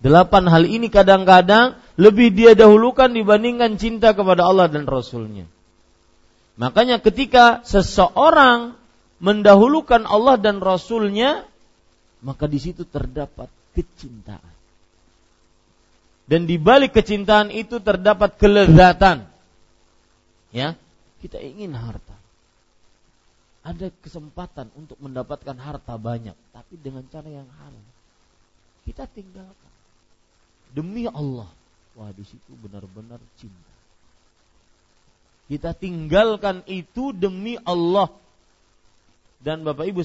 Delapan 0.01 0.49
hal 0.49 0.65
ini 0.65 0.89
kadang-kadang 0.89 1.77
lebih 2.01 2.33
dia 2.33 2.57
dahulukan 2.57 3.13
dibandingkan 3.13 3.77
cinta 3.77 4.17
kepada 4.17 4.49
Allah 4.49 4.73
dan 4.73 4.89
Rasulnya. 4.89 5.45
Makanya 6.57 7.05
ketika 7.05 7.61
seseorang 7.69 8.81
mendahulukan 9.21 10.09
Allah 10.09 10.41
dan 10.41 10.65
Rasulnya, 10.65 11.45
maka 12.25 12.49
di 12.49 12.57
situ 12.57 12.89
terdapat 12.89 13.53
kecintaan. 13.77 14.57
Dan 16.25 16.49
di 16.49 16.57
balik 16.57 16.97
kecintaan 16.97 17.53
itu 17.53 17.77
terdapat 17.85 18.41
kelezatan. 18.41 19.29
Ya, 20.49 20.81
kita 21.21 21.37
ingin 21.37 21.77
harta. 21.77 22.17
Ada 23.61 23.93
kesempatan 24.01 24.73
untuk 24.73 24.97
mendapatkan 24.97 25.53
harta 25.61 26.01
banyak, 26.01 26.33
tapi 26.57 26.81
dengan 26.81 27.05
cara 27.13 27.29
yang 27.29 27.49
halal. 27.61 27.87
Kita 28.89 29.05
tinggalkan 29.05 29.70
demi 30.73 31.07
Allah. 31.11 31.49
Wah, 31.99 32.11
di 32.15 32.23
situ 32.23 32.53
benar-benar 32.59 33.19
cinta. 33.37 33.73
Kita 35.51 35.75
tinggalkan 35.75 36.63
itu 36.71 37.11
demi 37.11 37.59
Allah. 37.67 38.09
Dan 39.41 39.67
Bapak 39.67 39.89
Ibu 39.89 40.05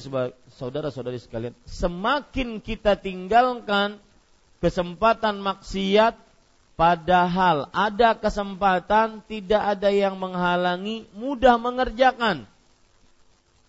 saudara-saudari 0.50 1.20
sekalian, 1.20 1.54
semakin 1.68 2.58
kita 2.58 2.96
tinggalkan 2.96 4.00
kesempatan 4.64 5.44
maksiat 5.44 6.16
padahal 6.74 7.68
ada 7.70 8.16
kesempatan 8.16 9.20
tidak 9.28 9.76
ada 9.76 9.92
yang 9.92 10.16
menghalangi 10.16 11.04
mudah 11.14 11.60
mengerjakan. 11.60 12.48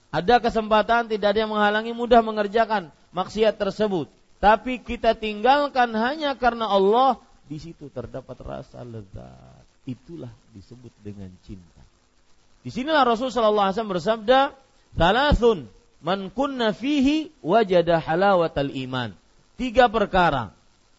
Ada 0.08 0.40
kesempatan 0.40 1.12
tidak 1.12 1.36
ada 1.36 1.40
yang 1.46 1.52
menghalangi 1.52 1.92
mudah 1.92 2.24
mengerjakan 2.24 2.90
maksiat 3.12 3.60
tersebut 3.60 4.08
tapi 4.38 4.78
kita 4.78 5.18
tinggalkan 5.18 5.90
hanya 5.98 6.38
karena 6.38 6.70
Allah, 6.70 7.18
di 7.50 7.58
situ 7.58 7.90
terdapat 7.90 8.38
rasa 8.44 8.86
lezat. 8.86 9.66
Itulah 9.88 10.30
disebut 10.52 10.92
dengan 11.02 11.32
cinta. 11.48 11.82
Di 12.62 12.70
sinilah 12.70 13.08
Rasul 13.08 13.32
sallallahu 13.32 13.72
alaihi 13.72 13.76
wasallam 13.80 13.96
bersabda, 13.96 14.40
"Thalathun 15.00 15.72
man 16.04 16.28
kunna 16.30 16.76
fihi 16.76 17.32
wajada 17.40 17.98
halawatal 17.98 18.68
iman." 18.68 19.16
Tiga 19.56 19.88
perkara 19.90 20.54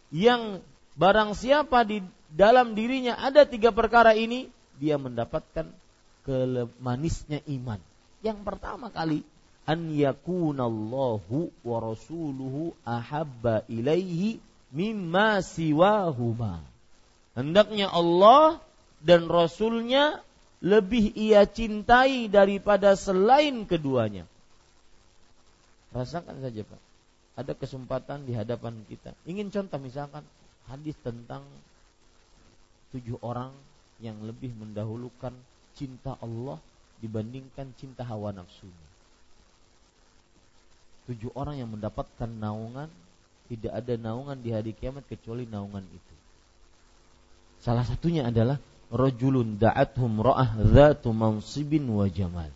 yang 0.09 0.59
barang 0.99 1.37
siapa 1.37 1.85
di 1.85 2.03
dalam 2.33 2.73
dirinya 2.73 3.15
ada 3.15 3.45
tiga 3.45 3.69
perkara 3.71 4.17
ini, 4.17 4.49
dia 4.81 4.97
mendapatkan 4.99 5.69
manisnya 6.81 7.39
iman. 7.45 7.79
Yang 8.19 8.39
pertama 8.43 8.91
kali 8.91 9.23
an 9.69 9.93
yakunallahu 9.93 11.53
wa 11.61 11.77
rasuluhu 11.77 12.73
ahabba 12.81 13.61
ilaihi 13.69 14.41
mimma 14.73 15.45
siwahuma. 15.45 16.65
Hendaknya 17.37 17.93
Allah 17.93 18.57
dan 19.05 19.29
Rasulnya 19.29 20.25
lebih 20.65 21.13
ia 21.13 21.45
cintai 21.45 22.25
daripada 22.25 22.97
selain 22.97 23.69
keduanya. 23.69 24.25
Rasakan 25.93 26.41
saja 26.41 26.65
Pak. 26.65 26.81
Ada 27.39 27.53
kesempatan 27.55 28.25
di 28.25 28.33
hadapan 28.33 28.73
kita. 28.89 29.13
Ingin 29.23 29.53
contoh 29.53 29.79
misalkan 29.79 30.25
hadis 30.65 30.97
tentang 31.05 31.45
tujuh 32.89 33.21
orang 33.21 33.53
yang 34.01 34.17
lebih 34.25 34.51
mendahulukan 34.57 35.31
cinta 35.77 36.17
Allah 36.19 36.57
dibandingkan 36.99 37.71
cinta 37.79 38.03
hawa 38.03 38.35
nafsunya 38.35 38.88
tujuh 41.09 41.33
orang 41.33 41.57
yang 41.57 41.73
mendapatkan 41.73 42.29
naungan 42.29 42.87
tidak 43.49 43.73
ada 43.73 43.97
naungan 43.97 44.37
di 44.37 44.53
hari 44.53 44.77
kiamat 44.77 45.09
kecuali 45.09 45.49
naungan 45.49 45.81
itu. 45.89 46.15
Salah 47.65 47.81
satunya 47.81 48.29
adalah 48.29 48.61
rojulun 48.93 49.57
da'athum 49.57 50.21
ra'ah 50.21 50.53
dzatu 50.61 51.09
mansibin 51.09 51.89
wa 51.89 52.05
jamal. 52.05 52.53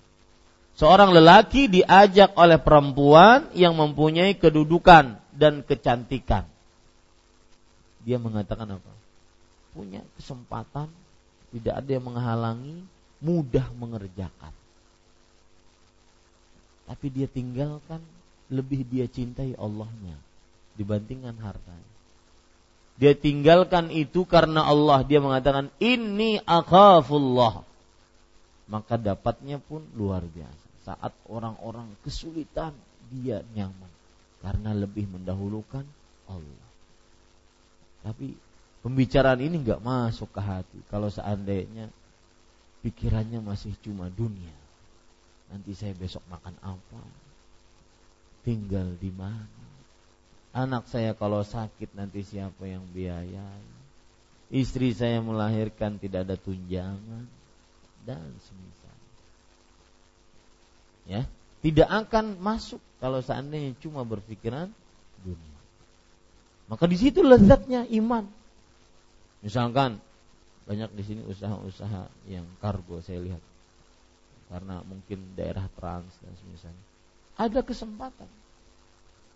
Seorang 0.77 1.13
lelaki 1.13 1.69
diajak 1.69 2.37
oleh 2.37 2.61
perempuan 2.61 3.49
yang 3.57 3.73
mempunyai 3.73 4.37
kedudukan 4.37 5.17
dan 5.33 5.65
kecantikan. 5.65 6.45
Dia 8.05 8.21
mengatakan 8.21 8.77
apa? 8.77 8.93
Punya 9.73 10.05
kesempatan, 10.17 10.89
tidak 11.53 11.73
ada 11.77 11.89
yang 11.89 12.05
menghalangi, 12.05 12.85
mudah 13.21 13.65
mengerjakan. 13.77 14.53
Tapi 16.89 17.05
dia 17.09 17.25
tinggalkan 17.29 18.01
lebih 18.51 18.83
dia 18.87 19.05
cintai 19.07 19.55
Allahnya 19.55 20.17
dibandingkan 20.75 21.37
hartanya. 21.39 21.91
Dia 22.93 23.17
tinggalkan 23.17 23.89
itu 23.89 24.25
karena 24.25 24.65
Allah. 24.65 25.01
Dia 25.01 25.17
mengatakan 25.17 25.73
ini 25.81 26.37
akhafullah. 26.45 27.65
Maka 28.69 28.95
dapatnya 29.01 29.57
pun 29.57 29.81
luar 29.97 30.21
biasa. 30.23 30.65
Saat 30.83 31.13
orang-orang 31.31 31.89
kesulitan, 32.05 32.75
dia 33.09 33.41
nyaman 33.53 33.91
karena 34.43 34.75
lebih 34.75 35.07
mendahulukan 35.09 35.87
Allah. 36.27 36.69
Tapi 38.03 38.35
pembicaraan 38.83 39.39
ini 39.39 39.63
nggak 39.63 39.81
masuk 39.81 40.29
ke 40.35 40.41
hati. 40.43 40.79
Kalau 40.91 41.07
seandainya 41.07 41.87
pikirannya 42.83 43.39
masih 43.39 43.71
cuma 43.79 44.11
dunia. 44.11 44.53
Nanti 45.49 45.71
saya 45.71 45.95
besok 45.95 46.21
makan 46.27 46.55
apa? 46.59 47.01
Tinggal 48.43 48.99
di 48.99 49.11
mana? 49.11 49.47
Anak 50.53 50.85
saya 50.85 51.17
kalau 51.17 51.41
sakit 51.41 51.97
nanti 51.97 52.21
siapa 52.21 52.67
yang 52.69 52.85
biayai? 52.93 53.65
Istri 54.53 54.93
saya 54.93 55.17
melahirkan 55.17 55.97
tidak 55.97 56.29
ada 56.29 56.37
tunjangan 56.37 57.25
dan 58.05 58.21
semisal. 58.37 58.97
Ya, 61.09 61.25
tidak 61.65 61.89
akan 61.89 62.37
masuk 62.37 62.77
kalau 63.01 63.23
seandainya 63.23 63.73
cuma 63.81 64.05
berpikiran 64.05 64.69
dunia. 65.25 65.59
Maka 66.69 66.85
di 66.85 67.01
situ 67.01 67.25
lezatnya 67.25 67.89
iman. 67.97 68.29
Misalkan 69.41 69.97
banyak 70.69 70.93
di 70.95 71.03
sini 71.03 71.21
usaha-usaha 71.27 72.07
yang 72.29 72.47
kargo 72.63 73.03
saya 73.03 73.19
lihat 73.19 73.43
karena 74.47 74.79
mungkin 74.85 75.33
daerah 75.35 75.67
trans 75.75 76.13
dan 76.23 76.31
misalnya 76.47 76.83
ada 77.37 77.59
kesempatan. 77.65 78.29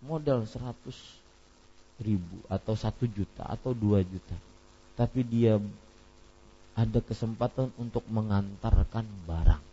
Modal 0.04 0.46
100 0.46 1.98
ribu 1.98 2.38
atau 2.46 2.78
satu 2.78 3.10
juta 3.10 3.42
atau 3.46 3.74
dua 3.74 4.06
juta. 4.06 4.38
Tapi 4.94 5.26
dia 5.26 5.58
ada 6.78 7.00
kesempatan 7.02 7.74
untuk 7.74 8.06
mengantarkan 8.06 9.06
barang. 9.26 9.64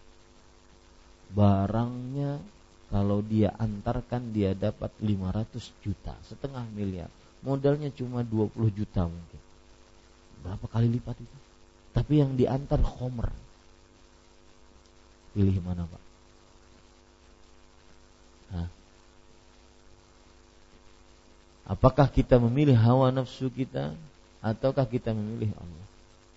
Barangnya 1.33 2.41
kalau 2.89 3.21
dia 3.21 3.53
antarkan 3.57 4.33
dia 4.33 4.57
dapat 4.57 4.89
500 5.01 5.85
juta 5.85 6.13
setengah 6.25 6.65
miliar. 6.73 7.09
Modalnya 7.45 7.93
cuma 7.93 8.25
20 8.25 8.57
juta 8.73 9.05
mungkin. 9.05 9.41
Berapa 10.41 10.65
kali 10.65 10.89
lipat 10.97 11.17
itu? 11.21 11.37
Tapi 11.93 12.13
yang 12.21 12.33
diantar 12.33 12.81
khomer 12.81 13.29
pilih 15.35 15.59
mana 15.59 15.83
pak 15.83 15.99
apakah 21.65 22.07
kita 22.09 22.37
memilih 22.37 22.77
hawa 22.77 23.09
nafsu 23.09 23.49
kita 23.49 23.97
ataukah 24.39 24.85
kita 24.85 25.11
memilih 25.11 25.51
Allah? 25.57 25.85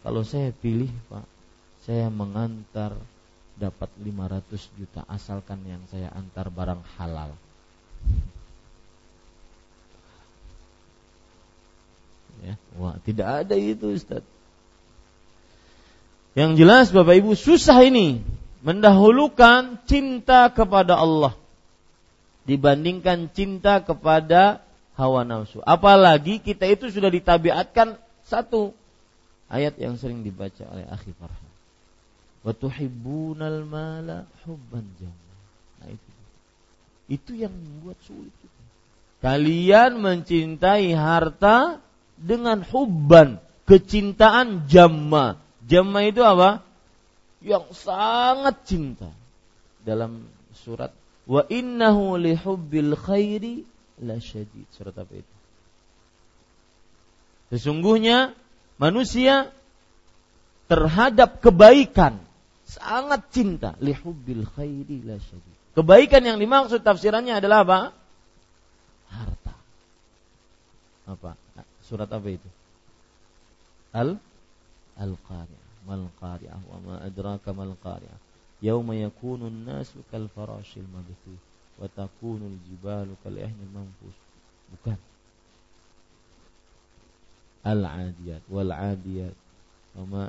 Kalau 0.02 0.22
saya 0.24 0.50
pilih 0.50 0.88
pak 1.12 1.24
saya 1.84 2.08
mengantar 2.12 2.96
dapat 3.58 3.90
500 4.00 4.78
juta 4.78 5.00
asalkan 5.10 5.60
yang 5.66 5.82
saya 5.90 6.08
antar 6.14 6.48
barang 6.48 6.82
halal. 6.96 7.34
Ya 12.38 12.54
wah 12.78 12.96
tidak 13.02 13.46
ada 13.46 13.54
itu 13.58 13.94
Ustaz. 13.94 14.22
Yang 16.38 16.52
jelas 16.62 16.86
Bapak 16.94 17.18
Ibu 17.18 17.34
susah 17.34 17.82
ini 17.82 18.22
mendahulukan 18.62 19.82
cinta 19.90 20.46
kepada 20.54 20.94
Allah 20.94 21.34
dibandingkan 22.46 23.28
cinta 23.34 23.82
kepada 23.82 24.62
hawa 24.98 25.22
nafsu. 25.22 25.62
Apalagi 25.62 26.42
kita 26.42 26.66
itu 26.66 26.90
sudah 26.90 27.08
ditabiatkan 27.08 27.96
satu 28.26 28.74
ayat 29.46 29.78
yang 29.78 29.94
sering 29.94 30.26
dibaca 30.26 30.66
oleh 30.68 30.84
akhi 30.90 31.14
Farhan. 31.14 31.52
Wa 32.42 32.52
tuhibbunal 32.52 33.62
mala 33.62 34.26
hubban 34.44 34.84
Nah 35.78 35.88
itu. 35.88 36.11
Itu 37.08 37.32
yang 37.38 37.54
membuat 37.54 37.96
sulit. 38.04 38.34
Kalian 39.18 39.98
mencintai 39.98 40.94
harta 40.94 41.82
dengan 42.14 42.62
hubban, 42.62 43.42
kecintaan 43.66 44.70
jamma, 44.70 45.42
Jamma 45.68 46.00
itu 46.08 46.24
apa? 46.24 46.64
Yang 47.44 47.84
sangat 47.84 48.64
cinta. 48.64 49.12
Dalam 49.84 50.24
surat 50.56 50.90
wa 51.28 51.44
innahu 51.52 52.16
li 52.16 52.32
hubbil 52.32 52.96
khairi 52.96 53.68
la 54.02 54.18
syadid. 54.22 54.66
Surat 54.74 54.94
apa 54.94 55.12
itu? 55.14 55.34
Sesungguhnya 57.54 58.37
manusia 58.76 59.50
terhadap 60.68 61.40
kebaikan 61.40 62.20
sangat 62.68 63.24
cinta 63.32 63.72
li 63.80 63.96
hubbil 63.96 64.44
khairi 64.44 65.00
la 65.02 65.16
syadid. 65.16 65.56
Kebaikan 65.72 66.22
yang 66.26 66.38
dimaksud 66.42 66.82
tafsirannya 66.82 67.38
adalah 67.38 67.64
apa? 67.64 67.78
Harta. 69.08 69.54
Apa? 71.08 71.32
Surat 71.87 72.11
apa 72.11 72.28
itu? 72.28 72.48
Al 73.96 74.20
Al-Qari'ah. 74.98 75.66
Mal 75.87 76.11
Qari'ah 76.18 76.61
wa 76.68 76.78
ma 76.82 76.94
adraka 77.00 77.54
mal 77.54 77.72
Qari'ah. 77.78 78.18
Yauma 78.61 78.98
yakunu 78.98 79.46
an-nasu 79.46 80.02
kal 80.11 80.26
farashil 80.34 80.84
mabthuth 80.90 81.47
wa 81.78 81.86
takunu 81.88 82.50
al-jibalu 82.50 83.14
kal 83.22 83.34
ihnil 83.38 83.72
manfus. 83.72 84.16
Bukan. 84.74 84.98
Al-adiyat 87.64 88.42
wal 88.50 88.70
adiyat 88.74 89.36
wa 89.98 90.04
ma 90.06 90.24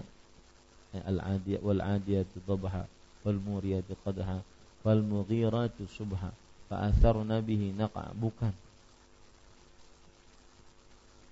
al-adiyat 0.94 1.62
wal 1.62 1.82
adiyat 1.82 2.30
dhabha 2.48 2.90
wal 3.22 3.40
muriyat 3.40 3.86
qadha 4.06 4.42
wal 4.84 5.04
mughirat 5.04 5.76
subha 5.92 6.32
fa 6.72 6.76
atharna 6.88 7.44
bihi 7.44 7.76
naqa 7.76 8.16
bukan 8.16 8.54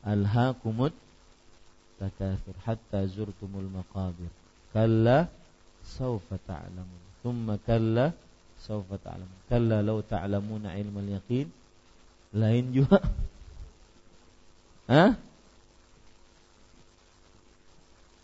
alhaakumut 0.04 0.94
takathur 2.00 2.56
hatta 2.64 3.08
zurtumul 3.08 3.68
maqabir 3.72 4.32
kalla 4.72 5.28
sawfa 5.84 6.40
ta'lamun 6.48 7.02
thumma 7.24 7.56
kalla 7.64 8.12
sawfa 8.62 8.98
ta'lamun 8.98 9.38
kalla 9.50 9.78
law 9.86 10.00
ta'lamuna 10.02 10.76
ilmal 10.78 11.08
yaqin 11.08 11.48
lain 12.34 12.66
juga 12.74 13.00
Hah? 14.88 15.20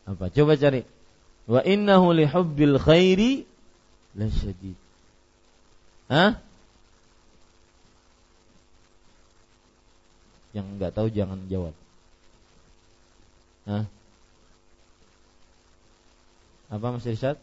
Apa? 0.08 0.32
Coba 0.32 0.56
cari. 0.56 0.88
Wa 1.43 1.60
innahu 1.63 2.15
li 2.15 2.24
hubbil 2.24 2.80
khairi 2.80 3.43
lasyadid. 4.15 4.80
Hah? 6.08 6.39
Yang 10.56 10.67
enggak 10.72 10.91
tahu 10.96 11.08
jangan 11.12 11.39
jawab. 11.52 11.76
Hah? 13.67 13.86
Apa 16.72 16.96
Mas 16.96 17.06
Irsyad? 17.06 17.38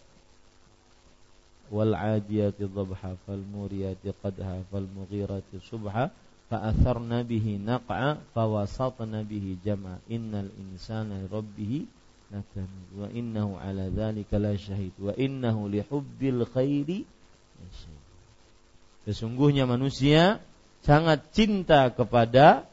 Subha 5.62 6.10
fa 6.50 6.58
atharna 6.66 7.22
bihi 7.22 7.62
naq'a 7.62 8.18
fa 8.34 8.42
wasatna 8.50 9.22
bihi 9.22 9.62
jam'a 9.62 10.02
innal 10.10 10.50
insana 10.58 11.22
rabbih 11.30 11.86
lakanid 12.34 12.88
wa 12.98 13.06
innahu 13.14 13.54
ala 13.54 13.86
dzalika 13.86 14.42
la 14.42 14.58
syahid 14.58 14.90
wa 14.98 15.14
innahu 15.14 15.70
li 15.70 15.78
hubbil 15.86 16.42
khairi 16.50 17.06
Sesungguhnya 19.04 19.64
manusia 19.64 20.38
sangat 20.84 21.24
cinta 21.32 21.88
kepada 21.92 22.68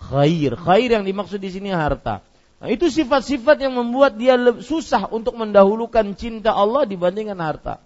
khair. 0.00 0.56
Khair 0.56 0.88
yang 0.92 1.04
dimaksud 1.04 1.40
di 1.40 1.52
sini 1.52 1.72
harta. 1.72 2.24
Nah, 2.56 2.72
itu 2.72 2.88
sifat-sifat 2.88 3.60
yang 3.60 3.76
membuat 3.76 4.16
dia 4.16 4.40
susah 4.64 5.12
untuk 5.12 5.36
mendahulukan 5.36 6.16
cinta 6.16 6.56
Allah 6.56 6.88
dibandingkan 6.88 7.36
harta. 7.36 7.84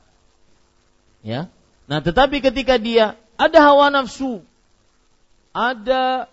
Ya. 1.20 1.52
Nah, 1.90 2.00
tetapi 2.00 2.40
ketika 2.40 2.78
dia 2.80 3.18
ada 3.36 3.58
hawa 3.60 3.92
nafsu, 3.92 4.40
ada 5.50 6.30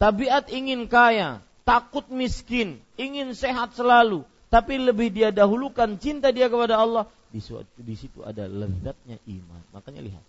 tabiat 0.00 0.48
ingin 0.48 0.88
kaya, 0.88 1.44
takut 1.62 2.08
miskin, 2.08 2.80
ingin 2.98 3.36
sehat 3.36 3.76
selalu, 3.76 4.24
tapi 4.48 4.80
lebih 4.80 5.12
dia 5.12 5.30
dahulukan 5.30 5.98
cinta 6.00 6.32
dia 6.32 6.48
kepada 6.48 6.80
Allah, 6.80 7.04
di, 7.32 7.94
situ 7.96 8.20
ada 8.24 8.44
lezatnya 8.44 9.16
iman. 9.24 9.62
Makanya 9.72 10.04
lihat, 10.04 10.24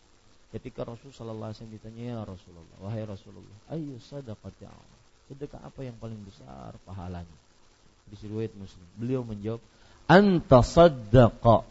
ketika 0.55 0.87
Rasulullah 0.87 1.51
SAW 1.51 1.71
ditanya 1.71 2.03
ya 2.15 2.19
Rasulullah, 2.23 2.77
wahai 2.79 3.03
Rasulullah, 3.03 3.57
ayo 3.71 3.99
sadaqati 3.99 4.63
Allah 4.67 4.93
sedekah 5.33 5.65
apa 5.65 5.81
yang 5.81 5.95
paling 5.97 6.19
besar 6.21 6.75
pahalanya? 6.83 7.37
Di 8.05 8.15
riwayat 8.27 8.53
Muslim. 8.59 8.85
Beliau 8.99 9.23
menjawab, 9.23 9.63
"Anta 10.05 10.59
saddaqa." 10.61 11.65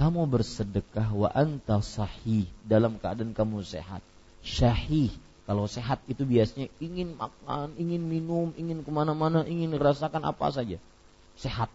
Kamu 0.00 0.24
bersedekah 0.32 1.12
wa 1.12 1.28
anta 1.28 1.84
sahih 1.84 2.48
dalam 2.64 2.96
keadaan 2.96 3.36
kamu 3.36 3.60
sehat. 3.60 4.00
Syahih 4.40 5.12
Kalau 5.50 5.66
sehat 5.66 5.98
itu 6.06 6.22
biasanya 6.22 6.70
ingin 6.78 7.18
makan, 7.18 7.74
ingin 7.74 8.06
minum, 8.06 8.54
ingin 8.54 8.86
ke 8.86 8.90
mana-mana, 8.94 9.42
ingin 9.42 9.74
merasakan 9.74 10.22
apa 10.22 10.46
saja. 10.54 10.78
Sehat. 11.34 11.66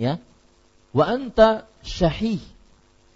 Ya. 0.00 0.16
Wa 0.96 1.12
anta 1.12 1.68
syahih. 1.84 2.40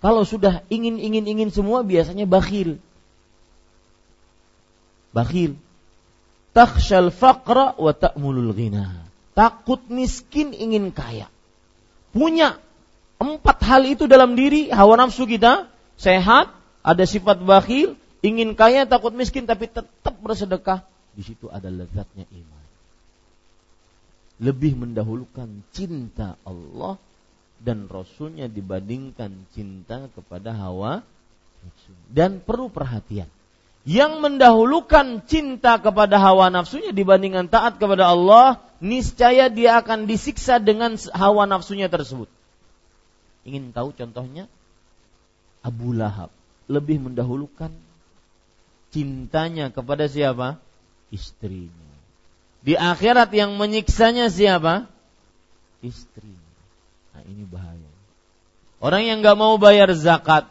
Kalau 0.05 0.29
sudah 0.29 0.61
ingin, 0.69 1.01
ingin, 1.01 1.25
ingin 1.25 1.49
semua 1.49 1.81
biasanya 1.81 2.29
bakhil. 2.29 2.77
Bakhil. 5.17 5.57
Takhshal 6.53 7.09
faqra 7.09 7.73
wa 7.81 7.97
ta'mulul 7.97 8.53
ghina. 8.53 9.09
Takut 9.33 9.81
miskin 9.89 10.53
ingin 10.53 10.93
kaya. 10.93 11.33
Punya 12.13 12.61
empat 13.23 13.59
hal 13.63 13.83
itu 13.87 14.11
dalam 14.11 14.35
diri 14.35 14.73
hawa 14.73 14.99
nafsu 14.99 15.29
kita 15.29 15.69
sehat, 16.01 16.51
ada 16.83 17.05
sifat 17.07 17.43
bakhil, 17.45 17.95
ingin 18.25 18.59
kaya, 18.59 18.89
takut 18.89 19.15
miskin, 19.15 19.47
tapi 19.47 19.71
tetap 19.71 20.15
bersedekah. 20.19 20.83
Di 21.13 21.23
situ 21.23 21.47
ada 21.53 21.69
lezatnya 21.69 22.25
iman. 22.25 22.65
Lebih 24.43 24.75
mendahulukan 24.75 25.63
cinta 25.71 26.35
Allah 26.43 26.99
dan 27.63 27.87
Rasulnya 27.87 28.51
dibandingkan 28.51 29.31
cinta 29.55 30.11
kepada 30.11 30.51
hawa 30.51 31.07
Dan 32.11 32.43
perlu 32.43 32.67
perhatian. 32.75 33.31
Yang 33.87 34.13
mendahulukan 34.19 35.23
cinta 35.31 35.79
kepada 35.79 36.19
hawa 36.19 36.51
nafsunya 36.51 36.91
dibandingkan 36.91 37.47
taat 37.47 37.79
kepada 37.79 38.11
Allah, 38.11 38.59
niscaya 38.83 39.47
dia 39.47 39.79
akan 39.79 40.11
disiksa 40.11 40.59
dengan 40.59 40.99
hawa 41.15 41.47
nafsunya 41.47 41.87
tersebut. 41.87 42.27
Ingin 43.43 43.75
tahu 43.75 43.91
contohnya? 43.95 44.47
Abu 45.63 45.95
Lahab 45.95 46.31
lebih 46.67 46.99
mendahulukan 47.03 47.71
cintanya 48.95 49.71
kepada 49.71 50.07
siapa? 50.07 50.59
Istrinya. 51.13 51.93
Di 52.63 52.79
akhirat 52.79 53.31
yang 53.35 53.59
menyiksanya 53.59 54.31
siapa? 54.31 54.87
Istrinya. 55.83 56.55
Nah 57.15 57.23
ini 57.27 57.43
bahaya. 57.47 57.91
Orang 58.83 59.07
yang 59.07 59.23
nggak 59.23 59.39
mau 59.39 59.55
bayar 59.63 59.91
zakat, 59.95 60.51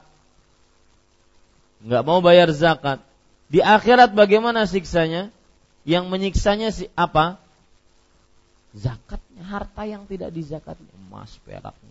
nggak 1.84 2.04
mau 2.08 2.23
bayar 2.23 2.47
zakat, 2.56 3.04
di 3.51 3.60
akhirat 3.60 4.15
bagaimana 4.15 4.63
siksanya? 4.63 5.27
Yang 5.84 6.06
menyiksanya 6.08 6.69
si 6.71 6.88
apa? 6.95 7.41
Zakatnya, 8.71 9.43
harta 9.43 9.84
yang 9.84 10.08
tidak 10.08 10.32
dizakati, 10.32 10.86
emas, 10.95 11.36
peraknya, 11.43 11.90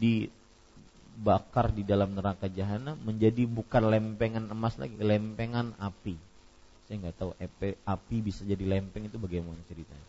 dibakar 0.00 1.76
di 1.76 1.84
dalam 1.84 2.16
neraka 2.16 2.48
jahanam 2.48 2.96
menjadi 3.04 3.44
bukan 3.44 3.92
lempengan 3.92 4.48
emas 4.48 4.80
lagi, 4.80 4.96
lempengan 4.96 5.76
api. 5.76 6.16
Saya 6.88 6.96
nggak 7.06 7.16
tahu 7.20 7.30
api 7.84 8.16
bisa 8.24 8.42
jadi 8.42 8.64
lempeng 8.64 9.06
itu 9.06 9.20
bagaimana 9.20 9.60
ceritanya. 9.68 10.08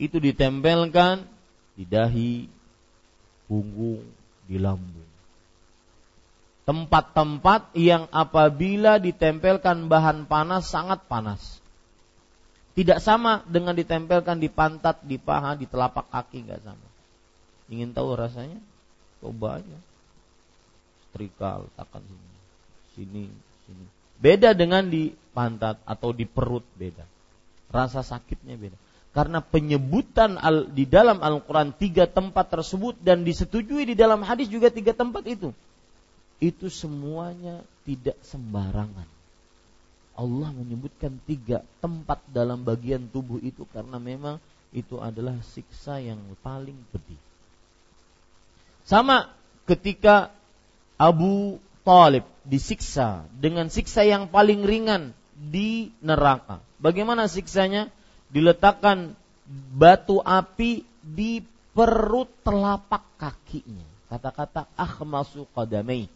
Itu 0.00 0.16
ditempelkan 0.16 1.28
di 1.76 1.84
dahi, 1.84 2.48
punggung, 3.44 4.02
di 4.48 4.56
lambung. 4.56 5.10
Tempat-tempat 6.64 7.76
yang 7.76 8.08
apabila 8.08 8.96
ditempelkan 8.98 9.86
bahan 9.86 10.24
panas 10.24 10.70
sangat 10.70 11.04
panas. 11.04 11.60
Tidak 12.74 13.02
sama 13.02 13.42
dengan 13.50 13.74
ditempelkan 13.74 14.38
di 14.38 14.46
pantat, 14.46 15.02
di 15.02 15.18
paha, 15.18 15.58
di 15.58 15.66
telapak 15.66 16.08
kaki 16.08 16.46
nggak 16.46 16.62
sama. 16.62 16.88
Ingin 17.70 17.90
tahu 17.90 18.14
rasanya? 18.14 18.58
Coba 19.20 19.60
aja 19.60 19.78
setrika 21.10 21.60
letakkan 21.60 22.02
sini. 22.06 22.28
Sini 22.94 23.24
sini. 23.66 23.86
Beda 24.20 24.54
dengan 24.54 24.86
di 24.86 25.10
pantat 25.34 25.82
atau 25.82 26.14
di 26.14 26.24
perut 26.24 26.64
beda. 26.78 27.04
Rasa 27.70 28.06
sakitnya 28.06 28.54
beda. 28.54 28.78
Karena 29.10 29.42
penyebutan 29.42 30.38
al, 30.38 30.70
di 30.70 30.86
dalam 30.86 31.18
Al-Quran 31.18 31.74
tiga 31.74 32.06
tempat 32.06 32.46
tersebut 32.46 32.94
dan 33.02 33.26
disetujui 33.26 33.82
di 33.82 33.98
dalam 33.98 34.22
hadis 34.22 34.46
juga 34.46 34.70
tiga 34.70 34.94
tempat 34.94 35.26
itu. 35.26 35.50
Itu 36.38 36.70
semuanya 36.70 37.66
tidak 37.82 38.16
sembarangan. 38.22 39.08
Allah 40.14 40.50
menyebutkan 40.54 41.18
tiga 41.26 41.64
tempat 41.82 42.22
dalam 42.30 42.62
bagian 42.62 43.08
tubuh 43.10 43.42
itu 43.42 43.66
karena 43.74 43.98
memang 43.98 44.38
itu 44.70 45.00
adalah 45.02 45.34
siksa 45.42 45.98
yang 45.98 46.20
paling 46.44 46.76
pedih. 46.94 47.18
Sama 48.84 49.30
ketika 49.68 50.34
Abu 51.00 51.62
Talib 51.86 52.28
disiksa 52.44 53.24
dengan 53.32 53.72
siksa 53.72 54.04
yang 54.04 54.28
paling 54.28 54.66
ringan 54.66 55.16
di 55.36 55.94
neraka. 56.04 56.60
Bagaimana 56.76 57.24
siksanya? 57.24 57.88
Diletakkan 58.30 59.16
batu 59.74 60.22
api 60.22 60.84
di 61.02 61.42
perut 61.72 62.28
telapak 62.44 63.02
kakinya. 63.16 63.86
Kata-kata 64.12 64.68
akhmasu 64.76 65.48
qadamai. 65.56 66.06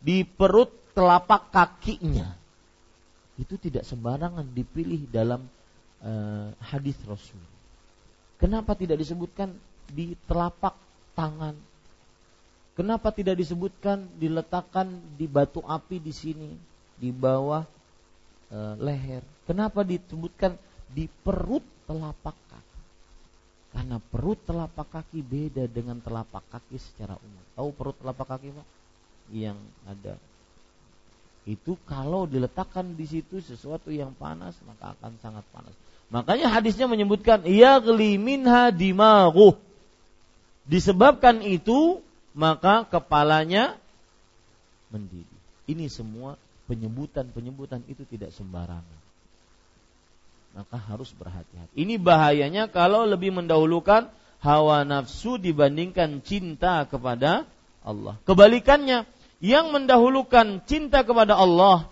Di 0.00 0.24
perut 0.24 0.72
telapak 0.96 1.52
kakinya. 1.52 2.34
Itu 3.38 3.54
tidak 3.54 3.86
sembarangan 3.86 4.50
dipilih 4.50 5.06
dalam 5.12 5.46
uh, 6.02 6.50
hadis 6.58 6.98
Rasul. 7.06 7.38
Kenapa 8.38 8.74
tidak 8.74 8.98
disebutkan 8.98 9.54
di 9.90 10.14
telapak 10.26 10.74
tangan 11.14 11.54
Kenapa 12.78 13.10
tidak 13.10 13.42
disebutkan 13.42 14.06
diletakkan 14.22 14.86
di 15.18 15.26
batu 15.26 15.58
api 15.66 15.98
di 15.98 16.14
sini 16.14 16.54
di 16.94 17.10
bawah 17.10 17.66
e, 18.54 18.58
leher? 18.78 19.26
Kenapa 19.50 19.82
disebutkan 19.82 20.54
di 20.86 21.10
perut 21.10 21.66
telapak 21.90 22.38
kaki? 22.38 22.78
Karena 23.74 23.98
perut 23.98 24.38
telapak 24.46 24.94
kaki 24.94 25.26
beda 25.26 25.66
dengan 25.66 25.98
telapak 25.98 26.46
kaki 26.54 26.78
secara 26.78 27.18
umum. 27.18 27.44
Tahu 27.58 27.68
perut 27.74 27.98
telapak 27.98 28.38
kaki, 28.38 28.54
Pak? 28.54 28.66
Yang 29.34 29.58
ada 29.82 30.14
itu 31.48 31.80
kalau 31.88 32.28
diletakkan 32.28 32.92
di 32.92 33.08
situ 33.08 33.40
sesuatu 33.40 33.88
yang 33.88 34.12
panas 34.12 34.52
maka 34.68 34.92
akan 34.94 35.16
sangat 35.24 35.44
panas. 35.48 35.72
Makanya 36.12 36.52
hadisnya 36.52 36.84
menyebutkan 36.84 37.40
ya 37.48 37.80
minha 38.20 38.68
dimaguh. 38.68 39.56
Disebabkan 40.68 41.40
itu 41.40 42.04
maka 42.38 42.86
kepalanya 42.86 43.74
mendidih. 44.94 45.26
Ini 45.66 45.90
semua 45.90 46.38
penyebutan-penyebutan 46.70 47.82
itu 47.90 48.06
tidak 48.06 48.30
sembarangan. 48.30 49.00
Maka 50.54 50.78
harus 50.78 51.10
berhati-hati. 51.12 51.74
Ini 51.74 51.98
bahayanya 51.98 52.70
kalau 52.70 53.04
lebih 53.04 53.34
mendahulukan 53.34 54.08
hawa 54.38 54.86
nafsu 54.86 55.36
dibandingkan 55.36 56.22
cinta 56.22 56.86
kepada 56.86 57.44
Allah. 57.82 58.16
Kebalikannya, 58.22 59.04
yang 59.38 59.70
mendahulukan 59.70 60.62
cinta 60.66 61.02
kepada 61.06 61.38
Allah 61.38 61.86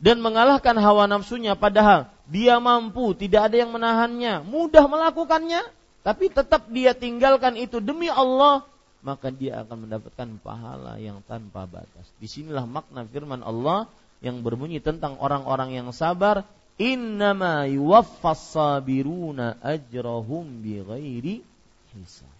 dan 0.00 0.20
mengalahkan 0.20 0.76
hawa 0.76 1.08
nafsunya 1.08 1.56
padahal 1.56 2.12
dia 2.28 2.60
mampu, 2.60 3.16
tidak 3.16 3.52
ada 3.52 3.56
yang 3.64 3.72
menahannya, 3.72 4.44
mudah 4.44 4.84
melakukannya, 4.84 5.64
tapi 6.04 6.28
tetap 6.28 6.68
dia 6.68 6.92
tinggalkan 6.92 7.56
itu 7.56 7.80
demi 7.80 8.12
Allah, 8.12 8.68
maka 9.02 9.30
dia 9.30 9.62
akan 9.62 9.86
mendapatkan 9.86 10.28
pahala 10.42 10.98
yang 10.98 11.22
tanpa 11.24 11.70
batas. 11.70 12.06
Di 12.18 12.26
sinilah 12.26 12.66
makna 12.66 13.06
firman 13.06 13.46
Allah 13.46 13.86
yang 14.18 14.42
berbunyi 14.42 14.82
tentang 14.82 15.14
orang-orang 15.22 15.70
yang 15.78 15.88
sabar, 15.94 16.42
innama 16.78 17.66
yuwaffas 17.70 18.58
sabiruna 18.58 19.58
ajrahum 19.62 20.62
bighairi 20.62 21.46
hisab. 21.94 22.30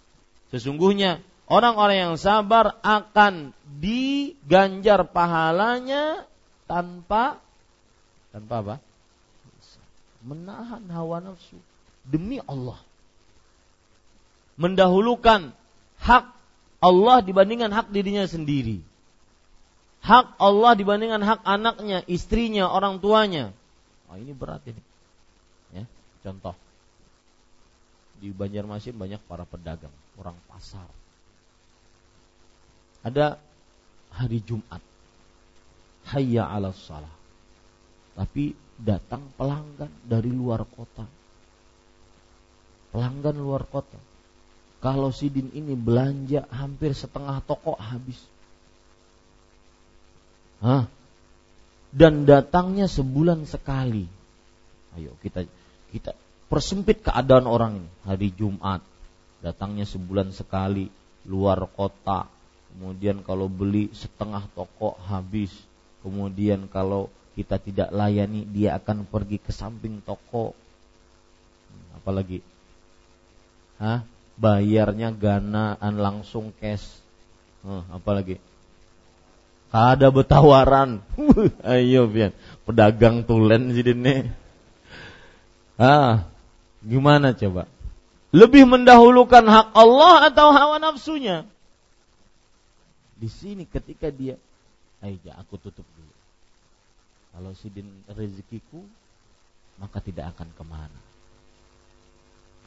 Sesungguhnya 0.50 1.22
orang-orang 1.46 2.10
yang 2.10 2.16
sabar 2.18 2.78
akan 2.82 3.54
diganjar 3.78 5.06
pahalanya 5.06 6.26
tanpa 6.66 7.38
tanpa 8.34 8.54
apa? 8.62 8.76
Menahan 10.26 10.82
hawa 10.90 11.22
nafsu 11.22 11.58
demi 12.02 12.42
Allah. 12.42 12.82
Mendahulukan 14.58 15.54
hak 16.02 16.37
Allah 16.78 17.18
dibandingkan 17.26 17.74
hak 17.74 17.90
dirinya 17.90 18.22
sendiri. 18.22 18.78
Hak 19.98 20.38
Allah 20.38 20.78
dibandingkan 20.78 21.18
hak 21.26 21.40
anaknya, 21.42 22.06
istrinya, 22.06 22.70
orang 22.70 23.02
tuanya. 23.02 23.50
Oh, 24.06 24.14
ini 24.14 24.30
berat 24.30 24.62
ini. 24.70 24.82
Ya, 25.74 25.84
contoh. 26.22 26.54
Di 28.22 28.30
Banjarmasin 28.30 28.94
banyak 28.94 29.18
para 29.26 29.42
pedagang, 29.42 29.94
orang 30.18 30.38
pasar. 30.46 30.86
Ada 33.02 33.38
hari 34.14 34.38
Jumat. 34.42 34.82
Hayya 36.14 36.46
'ala 36.46 36.70
salah. 36.74 37.14
Tapi 38.14 38.54
datang 38.78 39.22
pelanggan 39.34 39.90
dari 40.06 40.30
luar 40.30 40.62
kota. 40.66 41.06
Pelanggan 42.90 43.36
luar 43.38 43.66
kota 43.66 43.98
kalau 44.78 45.10
Sidin 45.10 45.50
ini 45.54 45.74
belanja 45.74 46.46
hampir 46.54 46.94
setengah 46.94 47.42
toko 47.42 47.74
habis. 47.78 48.18
Hah? 50.58 50.90
dan 51.94 52.28
datangnya 52.28 52.86
sebulan 52.88 53.48
sekali. 53.48 54.04
Ayo 54.96 55.16
kita 55.24 55.44
kita 55.92 56.12
persempit 56.52 57.04
keadaan 57.04 57.48
orang 57.48 57.80
ini. 57.80 57.90
Hari 58.04 58.28
Jumat 58.36 58.80
datangnya 59.40 59.88
sebulan 59.88 60.32
sekali, 60.36 60.88
luar 61.28 61.64
kota. 61.72 62.28
Kemudian 62.72 63.24
kalau 63.24 63.48
beli 63.48 63.88
setengah 63.96 64.44
toko 64.52 64.96
habis. 65.08 65.52
Kemudian 66.04 66.70
kalau 66.70 67.10
kita 67.34 67.58
tidak 67.58 67.90
layani, 67.90 68.46
dia 68.46 68.78
akan 68.78 69.06
pergi 69.08 69.38
ke 69.40 69.50
samping 69.50 70.04
toko. 70.04 70.54
Apalagi? 71.96 72.42
Hah? 73.78 74.02
Bayarnya 74.38 75.10
ganaan 75.10 75.98
langsung 75.98 76.54
cash. 76.62 77.02
Huh, 77.66 77.82
apalagi? 77.90 78.38
Ada 79.68 80.08
betawaran. 80.08 81.02
Ayo 81.66 82.08
pian, 82.08 82.32
pedagang 82.64 83.26
tulen 83.26 83.74
sih 83.74 83.84
ini. 83.84 84.30
Ah, 85.74 86.26
gimana 86.80 87.34
coba? 87.34 87.66
Lebih 88.30 88.68
mendahulukan 88.68 89.44
hak 89.44 89.68
Allah 89.72 90.28
atau 90.28 90.52
hawa 90.52 90.76
nafsunya? 90.78 91.48
Di 93.18 93.26
sini 93.26 93.66
ketika 93.66 94.14
dia, 94.14 94.38
ayo 95.02 95.18
aku 95.34 95.58
tutup 95.58 95.86
dulu. 95.96 96.14
Kalau 97.34 97.50
sidin 97.58 97.88
rezekiku, 98.06 98.82
maka 99.78 99.98
tidak 99.98 100.34
akan 100.36 100.48
ke 100.54 100.64
mana. 100.66 101.00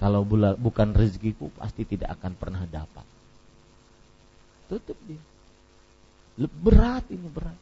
Kalau 0.01 0.25
bukan 0.57 0.97
rezekiku, 0.97 1.53
pasti 1.53 1.85
tidak 1.85 2.17
akan 2.17 2.33
pernah 2.33 2.65
dapat. 2.65 3.05
Tutup 4.65 4.97
dia. 5.05 5.21
Berat 6.41 7.05
ini 7.13 7.29
berat. 7.29 7.59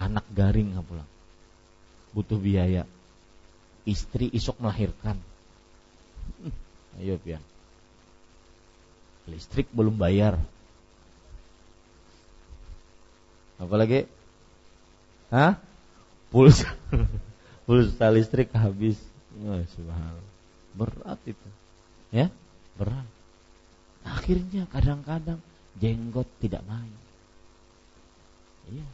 Anak 0.00 0.24
garing 0.32 0.72
pulang. 0.80 1.04
Butuh 2.16 2.40
biaya. 2.40 2.88
Istri 3.84 4.32
isok 4.32 4.56
melahirkan 4.64 5.20
Ayo 6.98 7.14
pian. 7.22 7.42
Listrik 9.30 9.70
belum 9.70 9.94
bayar. 10.00 10.40
Apalagi? 13.60 14.08
Hah? 15.30 15.60
Pulsa 16.28 16.68
pulsa 17.66 18.08
listrik 18.10 18.50
habis. 18.52 18.98
Oh, 19.38 19.62
subhanallah. 19.72 20.37
Berat 20.78 21.18
itu. 21.26 21.48
Ya? 22.14 22.30
Berat. 22.78 23.08
Akhirnya 24.06 24.70
kadang-kadang 24.70 25.42
jenggot 25.82 26.30
tidak 26.38 26.62
main. 26.70 26.94
Iya. 28.70 28.86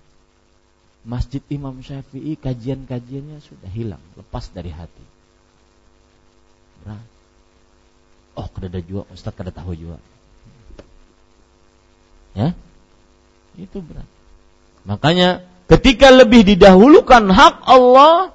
Masjid 1.05 1.45
Imam 1.53 1.85
Syafi'i 1.85 2.41
kajian-kajiannya 2.41 3.45
sudah 3.45 3.69
hilang, 3.69 4.01
lepas 4.17 4.49
dari 4.49 4.73
hati. 4.73 5.05
Berat 6.81 7.15
oh 8.35 8.47
kada 8.51 8.83
juga 8.83 9.07
Ustaz 9.15 9.35
kada 9.35 9.55
tahu 9.55 9.79
juga 9.79 9.99
ya 12.35 12.51
itu 13.55 13.79
berat 13.79 14.07
makanya 14.83 15.47
ketika 15.71 16.11
lebih 16.11 16.43
didahulukan 16.43 17.31
hak 17.31 17.63
Allah 17.63 18.35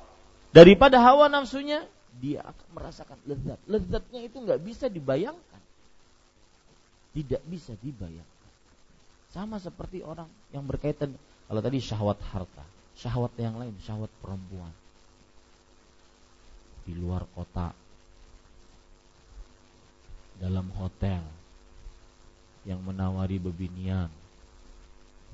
daripada 0.55 1.03
hawa 1.03 1.27
nafsunya 1.27 1.83
dia 2.19 2.43
akan 2.43 2.67
merasakan 2.75 3.17
lezat. 3.23 3.59
Lezatnya 3.65 4.21
itu 4.27 4.37
nggak 4.43 4.61
bisa 4.61 4.85
dibayangkan. 4.91 5.63
Tidak 7.15 7.41
bisa 7.47 7.73
dibayangkan. 7.79 8.51
Sama 9.31 9.57
seperti 9.57 10.03
orang 10.03 10.27
yang 10.51 10.67
berkaitan 10.67 11.15
kalau 11.47 11.61
tadi 11.63 11.81
syahwat 11.81 12.19
harta 12.29 12.65
syahwat 12.99 13.31
yang 13.39 13.55
lain 13.55 13.73
syahwat 13.81 14.11
perempuan. 14.19 14.75
Di 16.83 16.93
luar 16.97 17.23
kota 17.31 17.71
dalam 20.43 20.67
hotel 20.75 21.23
yang 22.67 22.83
menawari 22.83 23.39
bebinian. 23.39 24.11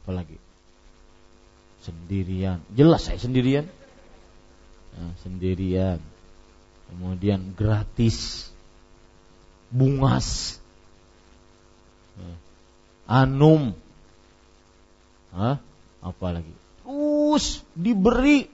Apalagi? 0.04 0.38
Sendirian. 1.82 2.62
Jelas 2.74 3.10
saya 3.10 3.18
sendirian? 3.18 3.66
Nah, 4.96 5.12
sendirian 5.26 6.00
kemudian 6.92 7.54
gratis. 7.58 8.50
Bungas. 9.70 10.60
Anum. 13.06 13.76
Hah? 15.36 15.60
apalagi 16.06 16.54
terus 16.86 17.66
diberi. 17.74 18.48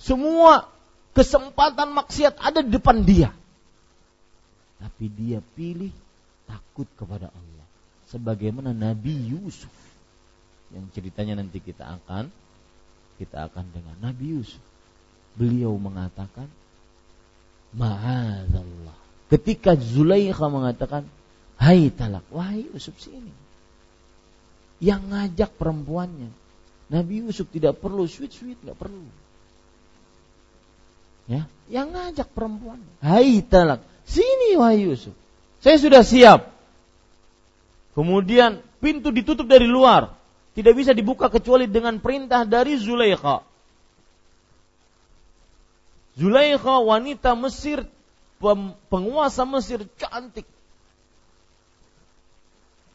Semua 0.00 0.64
kesempatan 1.12 1.92
maksiat 1.92 2.40
ada 2.40 2.64
di 2.64 2.72
depan 2.72 3.04
dia. 3.04 3.34
Tapi 4.80 5.12
dia 5.12 5.44
pilih 5.44 5.92
takut 6.48 6.88
kepada 6.96 7.28
Allah. 7.28 7.66
Sebagaimana 8.08 8.72
Nabi 8.72 9.12
Yusuf. 9.36 9.74
Yang 10.72 10.96
ceritanya 10.96 11.44
nanti 11.44 11.60
kita 11.60 11.84
akan 12.00 12.32
kita 13.20 13.44
akan 13.52 13.68
dengar. 13.76 13.92
Nabi 14.00 14.40
Yusuf. 14.40 14.62
Beliau 15.36 15.76
mengatakan 15.76 16.48
Ma'adzallah. 17.74 18.96
Ketika 19.30 19.78
Zulaikha 19.78 20.50
mengatakan, 20.50 21.06
"Hai 21.54 21.90
talak, 21.94 22.26
wahai 22.34 22.66
Yusuf 22.70 22.98
sini." 22.98 23.30
Yang 24.82 25.02
ngajak 25.12 25.50
perempuannya. 25.54 26.32
Nabi 26.90 27.22
Yusuf 27.22 27.46
tidak 27.54 27.78
perlu 27.78 28.08
sweet-sweet, 28.10 28.58
nggak 28.66 28.78
perlu. 28.78 29.06
Ya, 31.30 31.46
yang 31.70 31.94
ngajak 31.94 32.26
perempuannya. 32.34 32.90
Hai 32.98 33.38
talak, 33.46 33.86
Sini 34.10 34.58
wahai 34.58 34.90
Yusuf. 34.90 35.14
Saya 35.62 35.78
sudah 35.78 36.02
siap. 36.02 36.50
Kemudian 37.94 38.58
pintu 38.82 39.14
ditutup 39.14 39.46
dari 39.46 39.70
luar. 39.70 40.18
Tidak 40.50 40.74
bisa 40.74 40.90
dibuka 40.90 41.30
kecuali 41.30 41.70
dengan 41.70 42.02
perintah 42.02 42.42
dari 42.42 42.74
Zulaikha. 42.74 43.46
Zulaikha 46.18 46.82
wanita 46.82 47.34
Mesir, 47.38 47.86
penguasa 48.90 49.46
Mesir 49.46 49.86
cantik. 49.98 50.46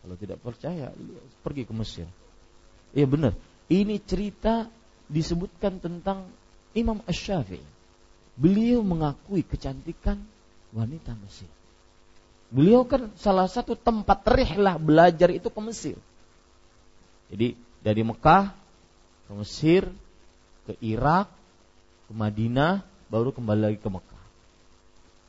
Kalau 0.05 0.15
tidak 0.19 0.37
percaya, 0.43 0.93
pergi 1.41 1.63
ke 1.65 1.73
Mesir. 1.73 2.07
Iya 2.93 3.09
benar. 3.09 3.33
Ini 3.65 3.97
cerita 4.05 4.69
disebutkan 5.09 5.81
tentang 5.81 6.29
Imam 6.77 7.01
Ash-Syafi'i. 7.09 7.63
Beliau 8.35 8.83
mengakui 8.85 9.41
kecantikan 9.41 10.21
wanita 10.75 11.15
Mesir. 11.17 11.49
Beliau 12.53 12.85
kan 12.85 13.09
salah 13.17 13.49
satu 13.49 13.73
tempat 13.73 14.21
rihlah 14.29 14.77
belajar 14.77 15.33
itu 15.33 15.49
ke 15.49 15.61
Mesir. 15.63 15.97
Jadi 17.33 17.57
dari 17.81 18.01
Mekah 18.05 18.53
ke 19.25 19.31
Mesir, 19.33 19.89
ke 20.69 20.77
Irak, 20.85 21.25
ke 22.05 22.13
Madinah, 22.13 22.85
baru 23.09 23.29
kembali 23.33 23.61
lagi 23.71 23.77
ke 23.79 23.89
Mekah. 23.89 24.23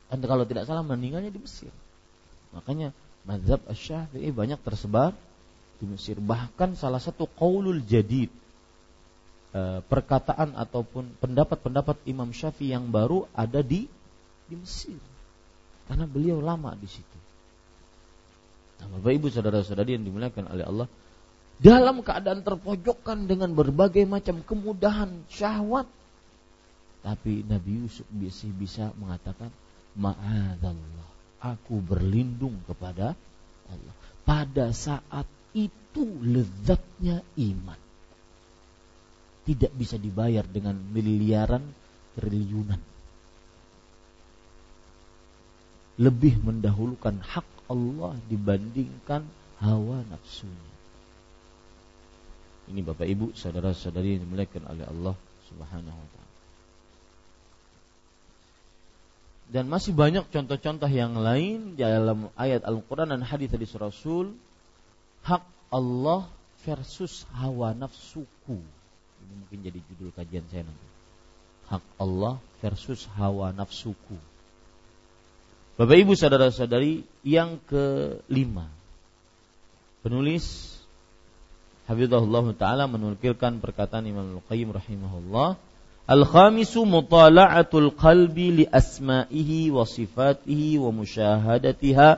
Dan 0.07 0.23
kalau 0.23 0.47
tidak 0.47 0.65
salah 0.65 0.83
meninggalnya 0.83 1.29
di 1.33 1.39
Mesir. 1.41 1.71
Makanya 2.55 2.95
mazhab 3.27 3.59
Asy-Syafi'i 3.67 4.31
banyak 4.31 4.59
tersebar 4.63 5.11
di 5.77 5.85
Mesir. 5.85 6.17
Bahkan 6.17 6.79
salah 6.79 7.03
satu 7.03 7.27
qaulul 7.27 7.83
jadid 7.83 8.31
eh, 9.51 9.79
perkataan 9.83 10.55
ataupun 10.55 11.19
pendapat-pendapat 11.19 12.07
Imam 12.07 12.31
Syafi'i 12.31 12.71
yang 12.71 12.87
baru 12.87 13.27
ada 13.35 13.59
di 13.59 13.85
di 14.47 14.55
Mesir. 14.55 14.99
Karena 15.87 16.07
beliau 16.07 16.39
lama 16.39 16.71
di 16.75 16.87
situ. 16.87 17.17
Nah, 18.77 18.87
Bapak 18.93 19.11
Ibu 19.11 19.27
saudara-saudari 19.33 19.97
yang 19.97 20.05
dimuliakan 20.05 20.45
oleh 20.53 20.65
Allah, 20.67 20.87
dalam 21.57 22.05
keadaan 22.05 22.45
terpojokkan 22.45 23.25
dengan 23.25 23.49
berbagai 23.57 24.05
macam 24.05 24.45
kemudahan 24.45 25.25
syahwat, 25.33 25.89
tapi 27.01 27.45
Nabi 27.45 27.85
Yusuf 27.85 28.07
bisa 28.09 28.47
bisa 28.51 28.85
mengatakan, 28.97 29.49
Ma'adallah, 29.97 31.09
aku 31.41 31.81
berlindung 31.81 32.61
kepada 32.69 33.17
Allah. 33.67 33.95
Pada 34.21 34.69
saat 34.75 35.25
itu 35.57 36.03
lezatnya 36.21 37.25
iman. 37.41 37.79
Tidak 39.47 39.71
bisa 39.73 39.95
dibayar 39.95 40.43
dengan 40.43 40.75
miliaran 40.75 41.63
triliunan 42.19 42.97
lebih 45.97 46.37
mendahulukan 46.45 47.17
hak 47.25 47.45
Allah 47.67 48.13
dibandingkan 48.29 49.25
hawa 49.57 50.05
nafsunya. 50.07 50.73
Ini 52.69 52.85
Bapak 52.85 53.07
Ibu, 53.09 53.33
saudara-saudari 53.33 54.15
yang 54.15 54.29
dimuliakan 54.29 54.63
oleh 54.69 54.85
Allah 54.85 55.15
Subhanahu 55.49 55.97
wa 55.97 56.07
taala. 56.13 56.16
Dan 59.47 59.71
masih 59.71 59.95
banyak 59.95 60.27
contoh-contoh 60.27 60.91
yang 60.91 61.15
lain 61.15 61.79
dalam 61.79 62.27
ayat 62.35 62.67
Al-Qur'an 62.67 63.15
dan 63.15 63.23
hadis 63.23 63.47
hadis 63.47 63.71
Rasul 63.79 64.35
hak 65.23 65.43
Allah 65.71 66.27
versus 66.67 67.23
hawa 67.31 67.71
nafsuku. 67.71 68.59
Ini 69.23 69.33
mungkin 69.39 69.59
jadi 69.63 69.79
judul 69.87 70.11
kajian 70.11 70.43
saya 70.51 70.67
nanti. 70.67 70.87
Hak 71.71 71.83
Allah 71.95 72.43
versus 72.59 73.07
hawa 73.15 73.55
nafsuku. 73.55 74.19
Bapak 75.79 75.95
Ibu 75.95 76.17
saudara-saudari 76.17 77.07
yang 77.23 77.63
kelima. 77.63 78.67
Penulis 80.03 80.75
Habibullah 81.87 82.43
taala 82.59 82.83
menukilkan 82.91 83.63
perkataan 83.63 84.03
Imam 84.11 84.43
Al-Qayyim 84.43 84.75
rahimahullah 84.75 85.55
Al-khamisu 86.07 86.87
mutala'atul 86.87 87.91
qalbi 87.91 88.63
li 88.63 88.65
asma'ihi 88.65 89.75
wa 89.75 89.83
sifatihi 89.83 90.79
wa 90.79 90.95
musyahadatiha 90.95 92.09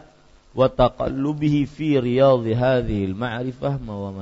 wa 0.54 0.66
taqallubihi 0.70 1.66
fi 1.66 1.98
riyadhi 1.98 3.10
al-ma'rifah 3.10 3.82
wa. 3.82 4.14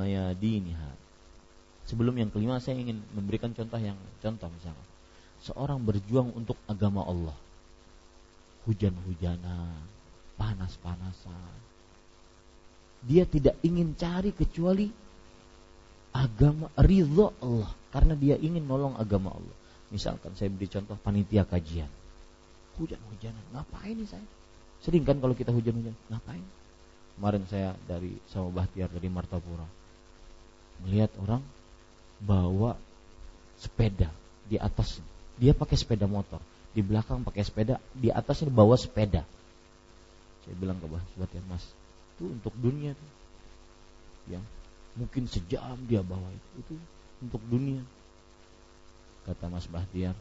Sebelum 1.84 2.14
yang 2.16 2.32
kelima 2.32 2.60
saya 2.64 2.80
ingin 2.80 3.00
memberikan 3.12 3.52
contoh 3.52 3.76
yang 3.76 3.96
contoh 4.24 4.48
misalnya. 4.48 4.86
Seorang 5.44 5.84
berjuang 5.84 6.32
untuk 6.32 6.56
agama 6.64 7.04
Allah 7.04 7.36
hujan-hujanan, 8.68 9.80
panas-panasan. 10.36 11.56
Dia 13.08 13.24
tidak 13.24 13.56
ingin 13.64 13.96
cari 13.96 14.36
kecuali 14.36 14.92
agama 16.12 16.68
ridho 16.76 17.32
Allah 17.40 17.72
karena 17.88 18.12
dia 18.12 18.36
ingin 18.36 18.68
nolong 18.68 19.00
agama 19.00 19.32
Allah. 19.32 19.57
Misalkan 19.88 20.36
saya 20.36 20.52
beri 20.52 20.68
contoh 20.68 20.96
panitia 21.00 21.48
kajian. 21.48 21.88
Hujan-hujanan, 22.76 23.44
ngapain 23.56 23.96
nih 23.98 24.06
saya? 24.06 24.26
Sering 24.84 25.02
kan 25.02 25.18
kalau 25.18 25.34
kita 25.34 25.50
hujan-hujan, 25.50 25.96
ngapain? 26.12 26.44
Kemarin 27.18 27.42
saya 27.50 27.74
dari 27.90 28.14
sama 28.30 28.62
Bahtiar 28.62 28.86
dari 28.94 29.10
Martapura 29.10 29.66
melihat 30.86 31.10
orang 31.18 31.42
bawa 32.22 32.78
sepeda 33.58 34.06
di 34.46 34.54
atas 34.54 35.02
dia 35.34 35.50
pakai 35.50 35.74
sepeda 35.74 36.06
motor 36.06 36.38
di 36.78 36.86
belakang 36.86 37.24
pakai 37.26 37.42
sepeda, 37.42 37.82
di 37.90 38.12
atasnya 38.12 38.54
bawa 38.54 38.78
sepeda. 38.78 39.26
Saya 40.46 40.54
bilang 40.54 40.78
ke 40.78 40.86
ya 40.86 41.42
Mas, 41.50 41.66
itu 42.14 42.30
untuk 42.30 42.54
dunia 42.54 42.94
tuh. 42.94 43.12
Yang 44.30 44.44
mungkin 44.94 45.22
sejam 45.26 45.74
dia 45.90 46.04
bawa 46.04 46.30
itu, 46.30 46.48
itu 46.62 46.74
untuk 47.24 47.42
dunia. 47.50 47.82
Kata 49.28 49.44
Mas 49.52 49.68
Bahtiar, 49.68 50.16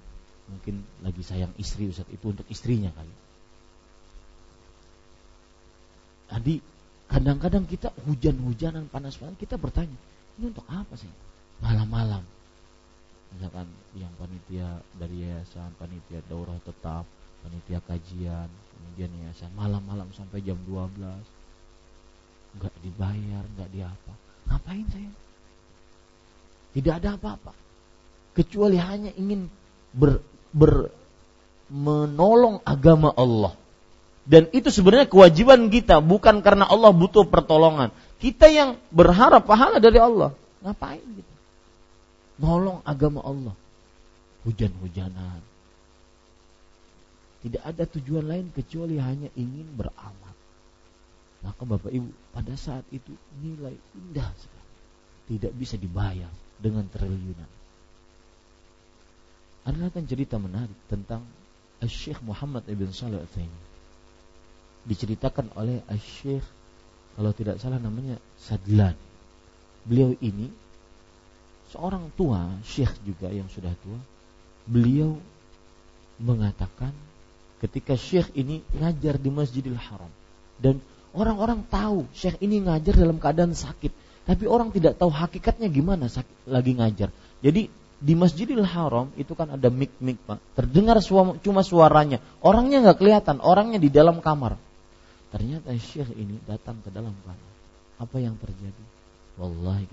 mungkin 0.51 0.83
lagi 0.99 1.23
sayang 1.23 1.55
istri 1.55 1.87
Ustaz. 1.87 2.03
Itu 2.11 2.35
untuk 2.35 2.43
istrinya 2.51 2.91
kali. 2.91 3.15
Jadi 6.27 6.59
kadang-kadang 7.07 7.63
kita 7.63 7.95
hujan-hujanan 8.03 8.91
panas-panas 8.91 9.39
kita 9.39 9.55
bertanya, 9.55 9.95
ini 10.35 10.51
untuk 10.51 10.67
apa 10.67 10.99
sih? 10.99 11.07
Malam-malam. 11.63 12.19
Misalkan 13.31 13.71
yang 13.95 14.11
panitia 14.19 14.83
dari 14.99 15.23
yayasan 15.23 15.71
panitia 15.79 16.19
daurah 16.27 16.59
tetap 16.63 17.07
panitia 17.43 17.79
kajian 17.87 18.47
kemudian 18.47 19.11
yayasan 19.23 19.51
malam-malam 19.55 20.07
sampai 20.15 20.43
jam 20.43 20.59
12 20.67 20.99
nggak 22.59 22.75
dibayar 22.83 23.43
nggak 23.55 23.71
diapa. 23.71 24.13
Ngapain 24.51 24.87
saya? 24.91 25.11
Tidak 26.75 26.93
ada 27.03 27.15
apa-apa 27.19 27.66
kecuali 28.37 28.77
hanya 28.77 29.09
ingin 29.17 29.49
ber, 29.89 30.21
ber 30.53 30.93
menolong 31.73 32.61
agama 32.61 33.09
Allah 33.17 33.57
dan 34.29 34.45
itu 34.53 34.69
sebenarnya 34.69 35.09
kewajiban 35.09 35.73
kita 35.73 35.97
bukan 35.99 36.45
karena 36.45 36.69
Allah 36.69 36.93
butuh 36.93 37.25
pertolongan 37.25 37.89
kita 38.21 38.45
yang 38.53 38.77
berharap 38.93 39.49
pahala 39.49 39.81
dari 39.81 39.97
Allah 39.97 40.37
ngapain 40.61 41.01
gitu 41.01 41.37
nolong 42.41 42.79
agama 42.85 43.21
Allah. 43.25 43.55
Hujan-hujanan. 44.45 45.41
Tidak 47.43 47.61
ada 47.61 47.83
tujuan 47.85 48.25
lain 48.25 48.47
kecuali 48.53 48.97
hanya 48.97 49.29
ingin 49.35 49.67
beramal. 49.75 50.33
Maka 51.45 51.61
Bapak 51.67 51.91
Ibu 51.93 52.09
pada 52.33 52.55
saat 52.57 52.85
itu 52.89 53.13
nilai 53.43 53.75
indah 53.93 54.29
sekali. 54.39 54.73
Tidak 55.27 55.53
bisa 55.53 55.75
dibayar 55.75 56.31
dengan 56.57 56.87
triliunan. 56.87 57.49
Adalah 59.67 59.91
kan 59.91 60.07
cerita 60.07 60.39
menarik 60.39 60.79
tentang 60.87 61.27
Syekh 61.83 62.23
Muhammad 62.23 62.63
Ibn 62.65 62.89
Salih 62.95 63.19
al 63.19 63.29
Diceritakan 64.87 65.51
oleh 65.59 65.83
Syekh 65.99 66.47
kalau 67.19 67.35
tidak 67.35 67.59
salah 67.59 67.81
namanya 67.81 68.15
Sadlan. 68.39 68.95
Beliau 69.83 70.15
ini 70.23 70.47
seorang 71.73 72.13
tua, 72.15 72.47
syekh 72.63 72.93
juga 73.03 73.27
yang 73.27 73.49
sudah 73.51 73.73
tua, 73.83 73.99
beliau 74.69 75.17
mengatakan 76.21 76.93
ketika 77.57 77.97
syekh 77.97 78.29
ini 78.37 78.61
ngajar 78.77 79.17
di 79.17 79.29
Masjidil 79.33 79.75
Haram 79.75 80.11
dan 80.61 80.77
orang-orang 81.11 81.65
tahu 81.65 82.05
syekh 82.13 82.37
ini 82.39 82.61
ngajar 82.61 82.93
dalam 82.93 83.17
keadaan 83.17 83.57
sakit, 83.57 83.91
tapi 84.29 84.45
orang 84.45 84.69
tidak 84.69 84.95
tahu 85.01 85.09
hakikatnya 85.09 85.67
gimana 85.73 86.05
lagi 86.45 86.71
ngajar. 86.77 87.09
Jadi 87.41 87.69
di 87.97 88.13
Masjidil 88.13 88.61
Haram 88.61 89.09
itu 89.17 89.33
kan 89.33 89.57
ada 89.57 89.73
mik-mik 89.73 90.21
pak, 90.25 90.37
terdengar 90.53 91.01
cuma 91.41 91.61
suaranya, 91.65 92.21
orangnya 92.45 92.85
nggak 92.85 92.97
kelihatan, 93.01 93.41
orangnya 93.41 93.81
di 93.81 93.89
dalam 93.89 94.21
kamar. 94.21 94.57
Ternyata 95.33 95.73
syekh 95.75 96.13
ini 96.13 96.37
datang 96.45 96.79
ke 96.85 96.93
dalam 96.93 97.13
kamar. 97.25 97.49
Apa 97.97 98.21
yang 98.21 98.37
terjadi? 98.37 98.83
Wallahi 99.41 99.85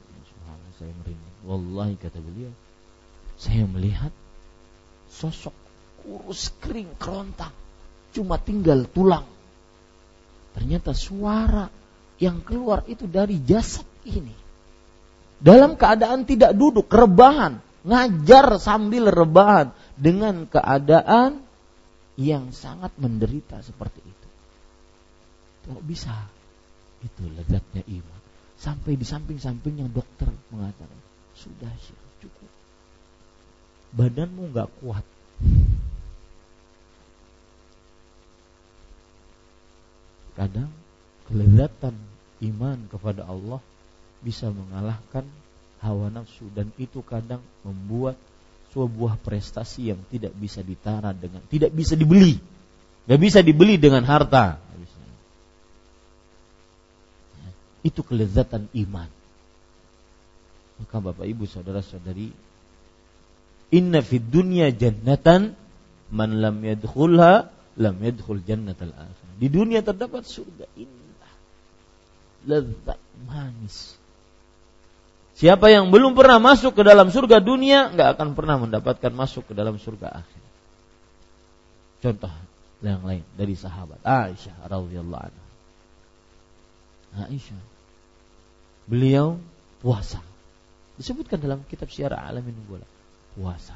saya 0.78 0.92
merinding. 1.00 1.34
Wallahi 1.46 1.94
kata 2.00 2.18
beliau, 2.18 2.52
saya 3.38 3.64
melihat 3.68 4.11
sosok 5.12 5.55
kurus 6.02 6.50
kering 6.59 6.98
kerontang, 6.98 7.55
cuma 8.12 8.40
tinggal 8.40 8.88
tulang. 8.90 9.26
Ternyata 10.55 10.94
suara 10.94 11.66
yang 12.18 12.42
keluar 12.42 12.86
itu 12.86 13.07
dari 13.11 13.42
jasad 13.42 13.86
ini. 14.07 14.34
Dalam 15.44 15.76
keadaan 15.76 16.24
tidak 16.24 16.57
duduk, 16.57 16.88
rebahan, 16.88 17.61
ngajar 17.85 18.57
sambil 18.57 19.12
rebahan 19.12 19.76
dengan 19.95 20.49
keadaan 20.49 21.45
yang 22.16 22.51
sangat 22.51 22.97
menderita 22.97 23.61
seperti 23.61 24.01
itu. 24.01 24.28
Kok 25.68 25.85
bisa? 25.85 26.14
Itu 27.05 27.28
lezatnya 27.28 27.85
iman. 27.85 28.20
Sampai 28.57 28.97
di 28.97 29.05
samping-sampingnya 29.05 29.93
dokter 29.93 30.32
mengatakan, 30.49 31.01
sudah 31.37 31.72
sih 31.85 31.97
cukup. 32.24 32.51
Badanmu 33.93 34.49
nggak 34.49 34.70
kuat. 34.80 35.05
Kadang 40.35 40.72
kelezatan 41.30 41.95
iman 42.43 42.78
kepada 42.91 43.22
Allah 43.28 43.62
bisa 44.24 44.51
mengalahkan 44.51 45.28
hawa 45.85 46.09
nafsu 46.09 46.49
dan 46.57 46.72
itu 46.80 47.05
kadang 47.05 47.45
membuat 47.61 48.16
sebuah 48.72 49.20
prestasi 49.20 49.93
yang 49.93 50.01
tidak 50.09 50.32
bisa 50.35 50.64
ditara 50.64 51.12
dengan 51.12 51.45
tidak 51.47 51.70
bisa 51.70 51.95
dibeli 51.95 52.41
nggak 53.05 53.20
bisa 53.20 53.45
dibeli 53.45 53.76
dengan 53.76 54.03
harta 54.09 54.64
Itu 57.85 58.01
kelezatan 58.01 58.72
iman. 58.72 59.12
Maka 60.80 60.97
Bapak 61.05 61.28
Ibu 61.28 61.45
saudara-saudari, 61.45 62.32
inna 63.76 64.01
fid 64.01 64.24
dunya 64.32 64.72
jannatan 64.72 65.53
man 66.09 66.41
lam 66.41 66.64
yadkhulha 66.64 67.53
lam 67.76 67.97
yadkhul 68.01 68.41
jannatal 68.41 68.89
akhirah. 68.89 69.35
Di 69.37 69.49
dunia 69.53 69.85
terdapat 69.85 70.24
surga 70.24 70.64
indah. 70.80 71.35
Lezat 72.49 73.01
manis. 73.28 74.01
Siapa 75.35 75.66
yang 75.66 75.91
belum 75.91 76.14
pernah 76.14 76.39
masuk 76.39 76.78
ke 76.78 76.82
dalam 76.87 77.11
surga 77.11 77.43
dunia 77.43 77.91
nggak 77.91 78.09
akan 78.14 78.39
pernah 78.39 78.55
mendapatkan 78.55 79.11
masuk 79.11 79.51
ke 79.51 79.53
dalam 79.55 79.74
surga 79.82 80.22
akhir. 80.22 80.43
Contoh 81.99 82.30
yang 82.85 83.03
lain 83.03 83.26
dari 83.35 83.59
sahabat 83.59 83.99
Aisyah 84.07 84.70
radhiyallahu 84.70 85.24
anha. 85.26 85.45
Aisyah 87.26 87.59
beliau 88.87 89.43
puasa. 89.82 90.22
Disebutkan 90.95 91.43
dalam 91.43 91.66
kitab 91.66 91.91
Syiar 91.91 92.14
Alamin 92.14 92.55
Bola. 92.70 92.87
Puasa. 93.35 93.74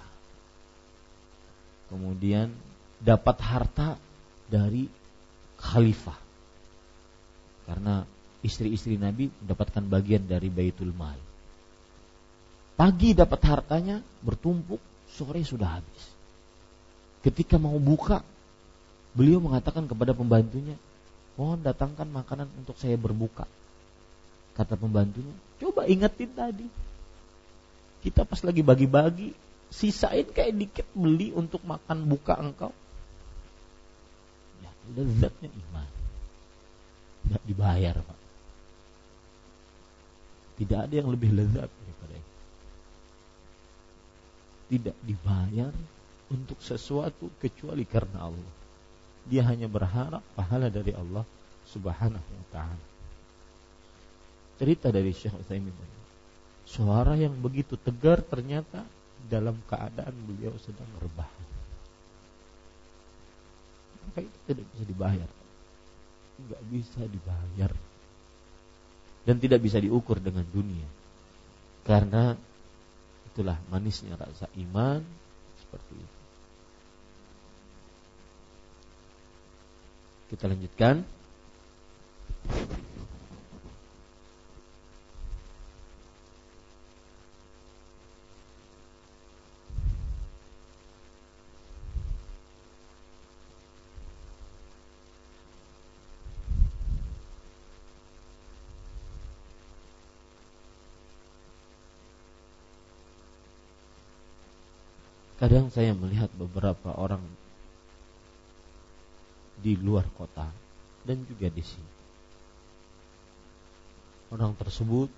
Kemudian 1.91 2.55
dapat 3.03 3.35
harta 3.43 3.99
dari 4.47 4.87
khalifah. 5.59 6.19
Karena 7.67 8.07
istri-istri 8.47 8.95
Nabi 8.95 9.27
mendapatkan 9.43 9.83
bagian 9.91 10.23
dari 10.31 10.47
Baitul 10.47 10.95
Mal. 10.95 11.28
Pagi 12.79 13.11
dapat 13.11 13.43
hartanya 13.43 13.99
bertumpuk, 14.23 14.79
sore 15.11 15.43
sudah 15.43 15.83
habis. 15.83 16.05
Ketika 17.27 17.59
mau 17.59 17.75
buka, 17.83 18.23
beliau 19.19 19.43
mengatakan 19.43 19.91
kepada 19.91 20.15
pembantunya, 20.15 20.79
"Mohon 21.35 21.67
datangkan 21.67 22.07
makanan 22.07 22.47
untuk 22.55 22.79
saya 22.79 22.95
berbuka." 22.95 23.51
Kata 24.55 24.79
pembantunya, 24.79 25.35
coba 25.59 25.91
ingetin 25.91 26.31
tadi. 26.31 26.71
Kita 27.99 28.23
pas 28.23 28.39
lagi 28.47 28.63
bagi-bagi, 28.63 29.35
sisain 29.75 30.31
kayak 30.31 30.55
dikit 30.55 30.87
beli 30.95 31.35
untuk 31.35 31.67
makan 31.67 32.07
buka 32.07 32.39
engkau. 32.39 32.71
Ya, 34.63 34.71
lezatnya 34.95 35.51
iman. 35.51 35.91
Tidak 37.27 37.43
dibayar, 37.43 37.95
Pak. 37.99 38.19
Tidak 40.63 40.79
ada 40.79 40.95
yang 40.95 41.11
lebih 41.11 41.35
lezat. 41.35 41.71
Tidak 44.69 44.97
dibayar 45.01 45.73
untuk 46.29 46.61
sesuatu 46.61 47.33
kecuali 47.41 47.89
karena 47.89 48.29
Allah. 48.29 48.53
Dia 49.29 49.45
hanya 49.49 49.69
berharap 49.69 50.25
pahala 50.37 50.69
dari 50.69 50.93
Allah 50.93 51.25
Subhanahu 51.69 52.29
wa 52.33 52.47
taala. 52.53 52.87
Cerita 54.59 54.89
dari 54.91 55.13
Syekh 55.13 55.37
Utsaimin 55.39 55.73
Suara 56.69 57.17
yang 57.17 57.33
begitu 57.41 57.81
tegar 57.81 58.21
ternyata 58.21 58.85
dalam 59.25 59.57
keadaan 59.65 60.13
beliau 60.29 60.53
sedang 60.61 60.89
rebahan. 61.01 61.49
Maka 64.09 64.21
itu 64.25 64.39
tidak 64.49 64.65
bisa 64.73 64.85
dibayar. 64.85 65.31
Tidak 66.37 66.63
bisa 66.69 67.01
dibayar. 67.09 67.73
Dan 69.25 69.37
tidak 69.41 69.61
bisa 69.65 69.81
diukur 69.81 70.21
dengan 70.21 70.45
dunia. 70.49 70.89
Karena 71.89 72.37
itulah 73.39 73.55
manisnya 73.71 74.19
rasa 74.19 74.51
iman 74.59 74.99
seperti 75.63 75.95
itu. 75.95 76.19
Kita 80.35 80.51
lanjutkan. 80.51 81.07
Kadang 105.49 105.73
saya 105.73 105.97
melihat 105.97 106.29
beberapa 106.37 106.93
orang 106.93 107.25
di 109.65 109.81
luar 109.81 110.05
kota 110.13 110.45
dan 111.09 111.25
juga 111.25 111.49
di 111.49 111.65
sini. 111.65 111.93
Orang 114.29 114.53
tersebut 114.61 115.09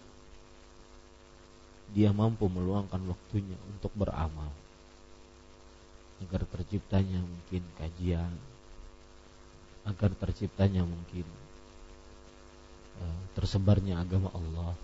dia 1.90 2.14
mampu 2.14 2.46
meluangkan 2.46 3.10
waktunya 3.10 3.58
untuk 3.74 3.90
beramal. 3.98 4.54
Agar 6.22 6.46
terciptanya 6.46 7.18
mungkin 7.26 7.66
kajian 7.74 8.30
agar 9.82 10.14
terciptanya 10.14 10.86
mungkin 10.86 11.26
uh, 13.02 13.22
tersebarnya 13.34 13.98
agama 13.98 14.30
Allah. 14.30 14.78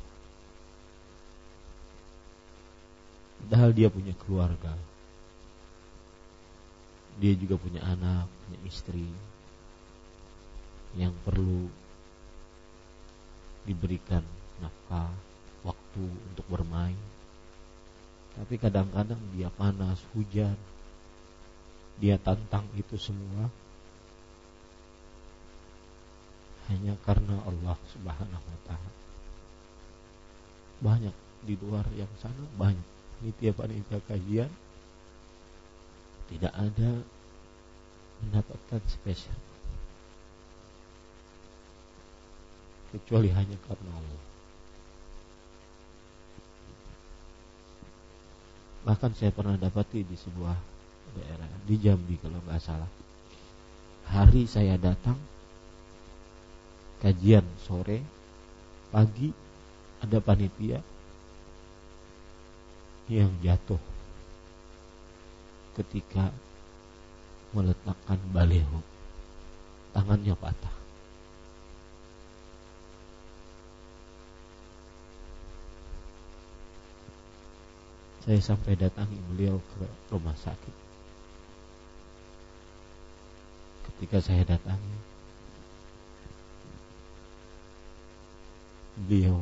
Padahal 3.46 3.70
dia 3.70 3.86
punya 3.86 4.10
keluarga 4.26 4.74
dia 7.16 7.32
juga 7.36 7.56
punya 7.56 7.80
anak, 7.80 8.28
punya 8.44 8.60
istri 8.68 9.08
yang 10.96 11.12
perlu 11.24 11.68
diberikan 13.64 14.24
nafkah, 14.60 15.12
waktu 15.64 16.04
untuk 16.04 16.46
bermain. 16.48 16.96
Tapi 18.36 18.54
kadang-kadang 18.60 19.18
dia 19.32 19.48
panas, 19.48 20.00
hujan, 20.12 20.56
dia 21.96 22.20
tantang 22.20 22.68
itu 22.76 23.00
semua 23.00 23.48
hanya 26.68 26.98
karena 27.06 27.40
Allah 27.46 27.78
Subhanahu 27.96 28.44
wa 28.44 28.60
taala. 28.68 28.92
Banyak 30.84 31.16
di 31.46 31.54
luar 31.62 31.86
yang 31.94 32.10
sana 32.20 32.44
banyak 32.58 32.84
panitia 33.16 33.52
panitia 33.56 33.98
kajian 34.04 34.50
tidak 36.26 36.52
ada 36.54 36.90
mendapatkan 38.22 38.82
spesial 38.88 39.38
kecuali 42.96 43.28
hanya 43.28 43.58
karena 43.66 43.92
Allah. 43.92 44.24
Bahkan 48.86 49.12
saya 49.18 49.34
pernah 49.34 49.58
dapati 49.58 50.06
di 50.06 50.14
sebuah 50.14 50.56
daerah 51.18 51.50
di 51.66 51.74
Jambi 51.76 52.14
kalau 52.22 52.38
nggak 52.46 52.62
salah. 52.62 52.90
Hari 54.06 54.46
saya 54.46 54.78
datang 54.78 55.18
kajian 57.02 57.42
sore, 57.58 57.98
pagi 58.94 59.34
ada 59.98 60.22
panitia 60.22 60.78
yang 63.10 63.30
jatuh 63.42 63.95
ketika 65.76 66.32
meletakkan 67.52 68.16
baleho 68.32 68.80
tangannya 69.92 70.32
patah. 70.36 70.76
Saya 78.24 78.40
sampai 78.42 78.74
datangi 78.74 79.16
beliau 79.30 79.60
ke 79.60 79.86
rumah 80.10 80.34
sakit. 80.34 80.74
Ketika 83.86 84.18
saya 84.18 84.42
datangi 84.42 84.96
beliau 89.06 89.40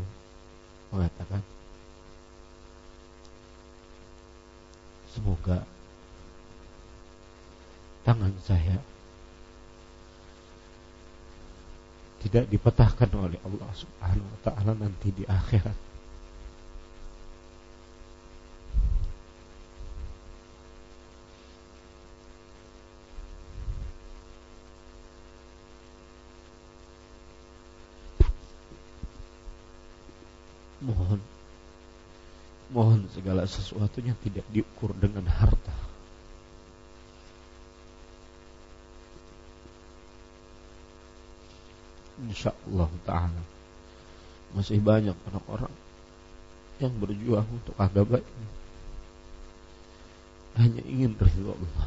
mengatakan 0.93 1.41
semoga 5.15 5.63
tangan 8.05 8.37
saya 8.45 8.77
tidak 12.25 12.49
dipetahkan 12.49 13.11
oleh 13.21 13.37
Allah 13.45 13.69
Subhanahu 13.77 14.25
wa 14.25 14.41
taala 14.41 14.73
nanti 14.73 15.13
di 15.13 15.29
akhirat. 15.29 15.77
Mohon 30.85 31.21
mohon 32.73 33.01
segala 33.13 33.45
sesuatunya 33.45 34.17
tidak 34.25 34.49
diukur 34.49 34.97
dengan 34.97 35.29
harta. 35.29 35.94
Insya 42.35 42.51
Allah 42.67 42.91
Ta'ala. 43.07 43.43
Masih 44.59 44.83
banyak 44.83 45.15
orang-orang 45.31 45.71
Yang 46.83 46.95
berjuang 46.99 47.47
untuk 47.47 47.75
agama 47.79 48.19
ini 48.19 48.47
Hanya 50.59 50.83
ingin 50.83 51.15
ridho 51.15 51.55
Allah. 51.55 51.87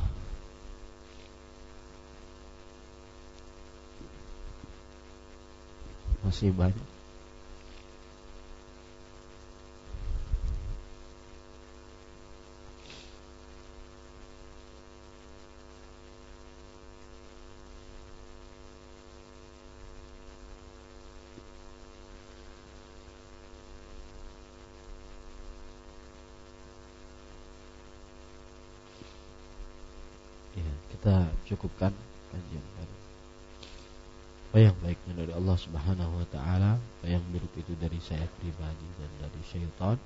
Masih 6.24 6.52
banyak 6.56 6.88
cukupkan 31.48 31.96
kajian 32.30 32.66
hari. 32.76 32.96
Apa 34.48 34.58
yang 34.60 34.76
baiknya 34.84 35.14
dari 35.16 35.32
Allah 35.32 35.58
Subhanahu 35.58 36.14
wa 36.20 36.28
taala, 36.28 36.72
apa 36.76 37.06
yang 37.08 37.24
buruk 37.32 37.52
itu 37.56 37.74
dari 37.80 37.97
saya 38.08 38.24
pribadi 38.40 38.88
dan 38.96 39.12
dari 39.20 39.42
syaitan. 39.44 40.00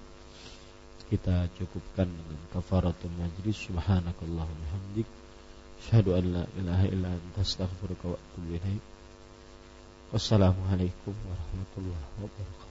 Kita 1.06 1.45
cukupkan 1.60 2.08
dengan 2.08 2.39
kafaratul 2.56 3.14
majlis 3.20 3.68
subhanakallahumma 3.68 4.68
hamdik 4.74 5.06
asyhadu 5.84 6.16
an 6.16 6.26
la 6.34 6.43
ilaha 6.56 6.86
illa 6.88 7.10
anta 7.12 7.43
astaghfiruka 7.43 8.16
wa 8.16 8.18
atubu 8.18 8.58
ilaik. 8.58 8.84
Wassalamualaikum 10.16 11.14
warahmatullahi 11.14 12.06
wabarakatuh. 12.20 12.71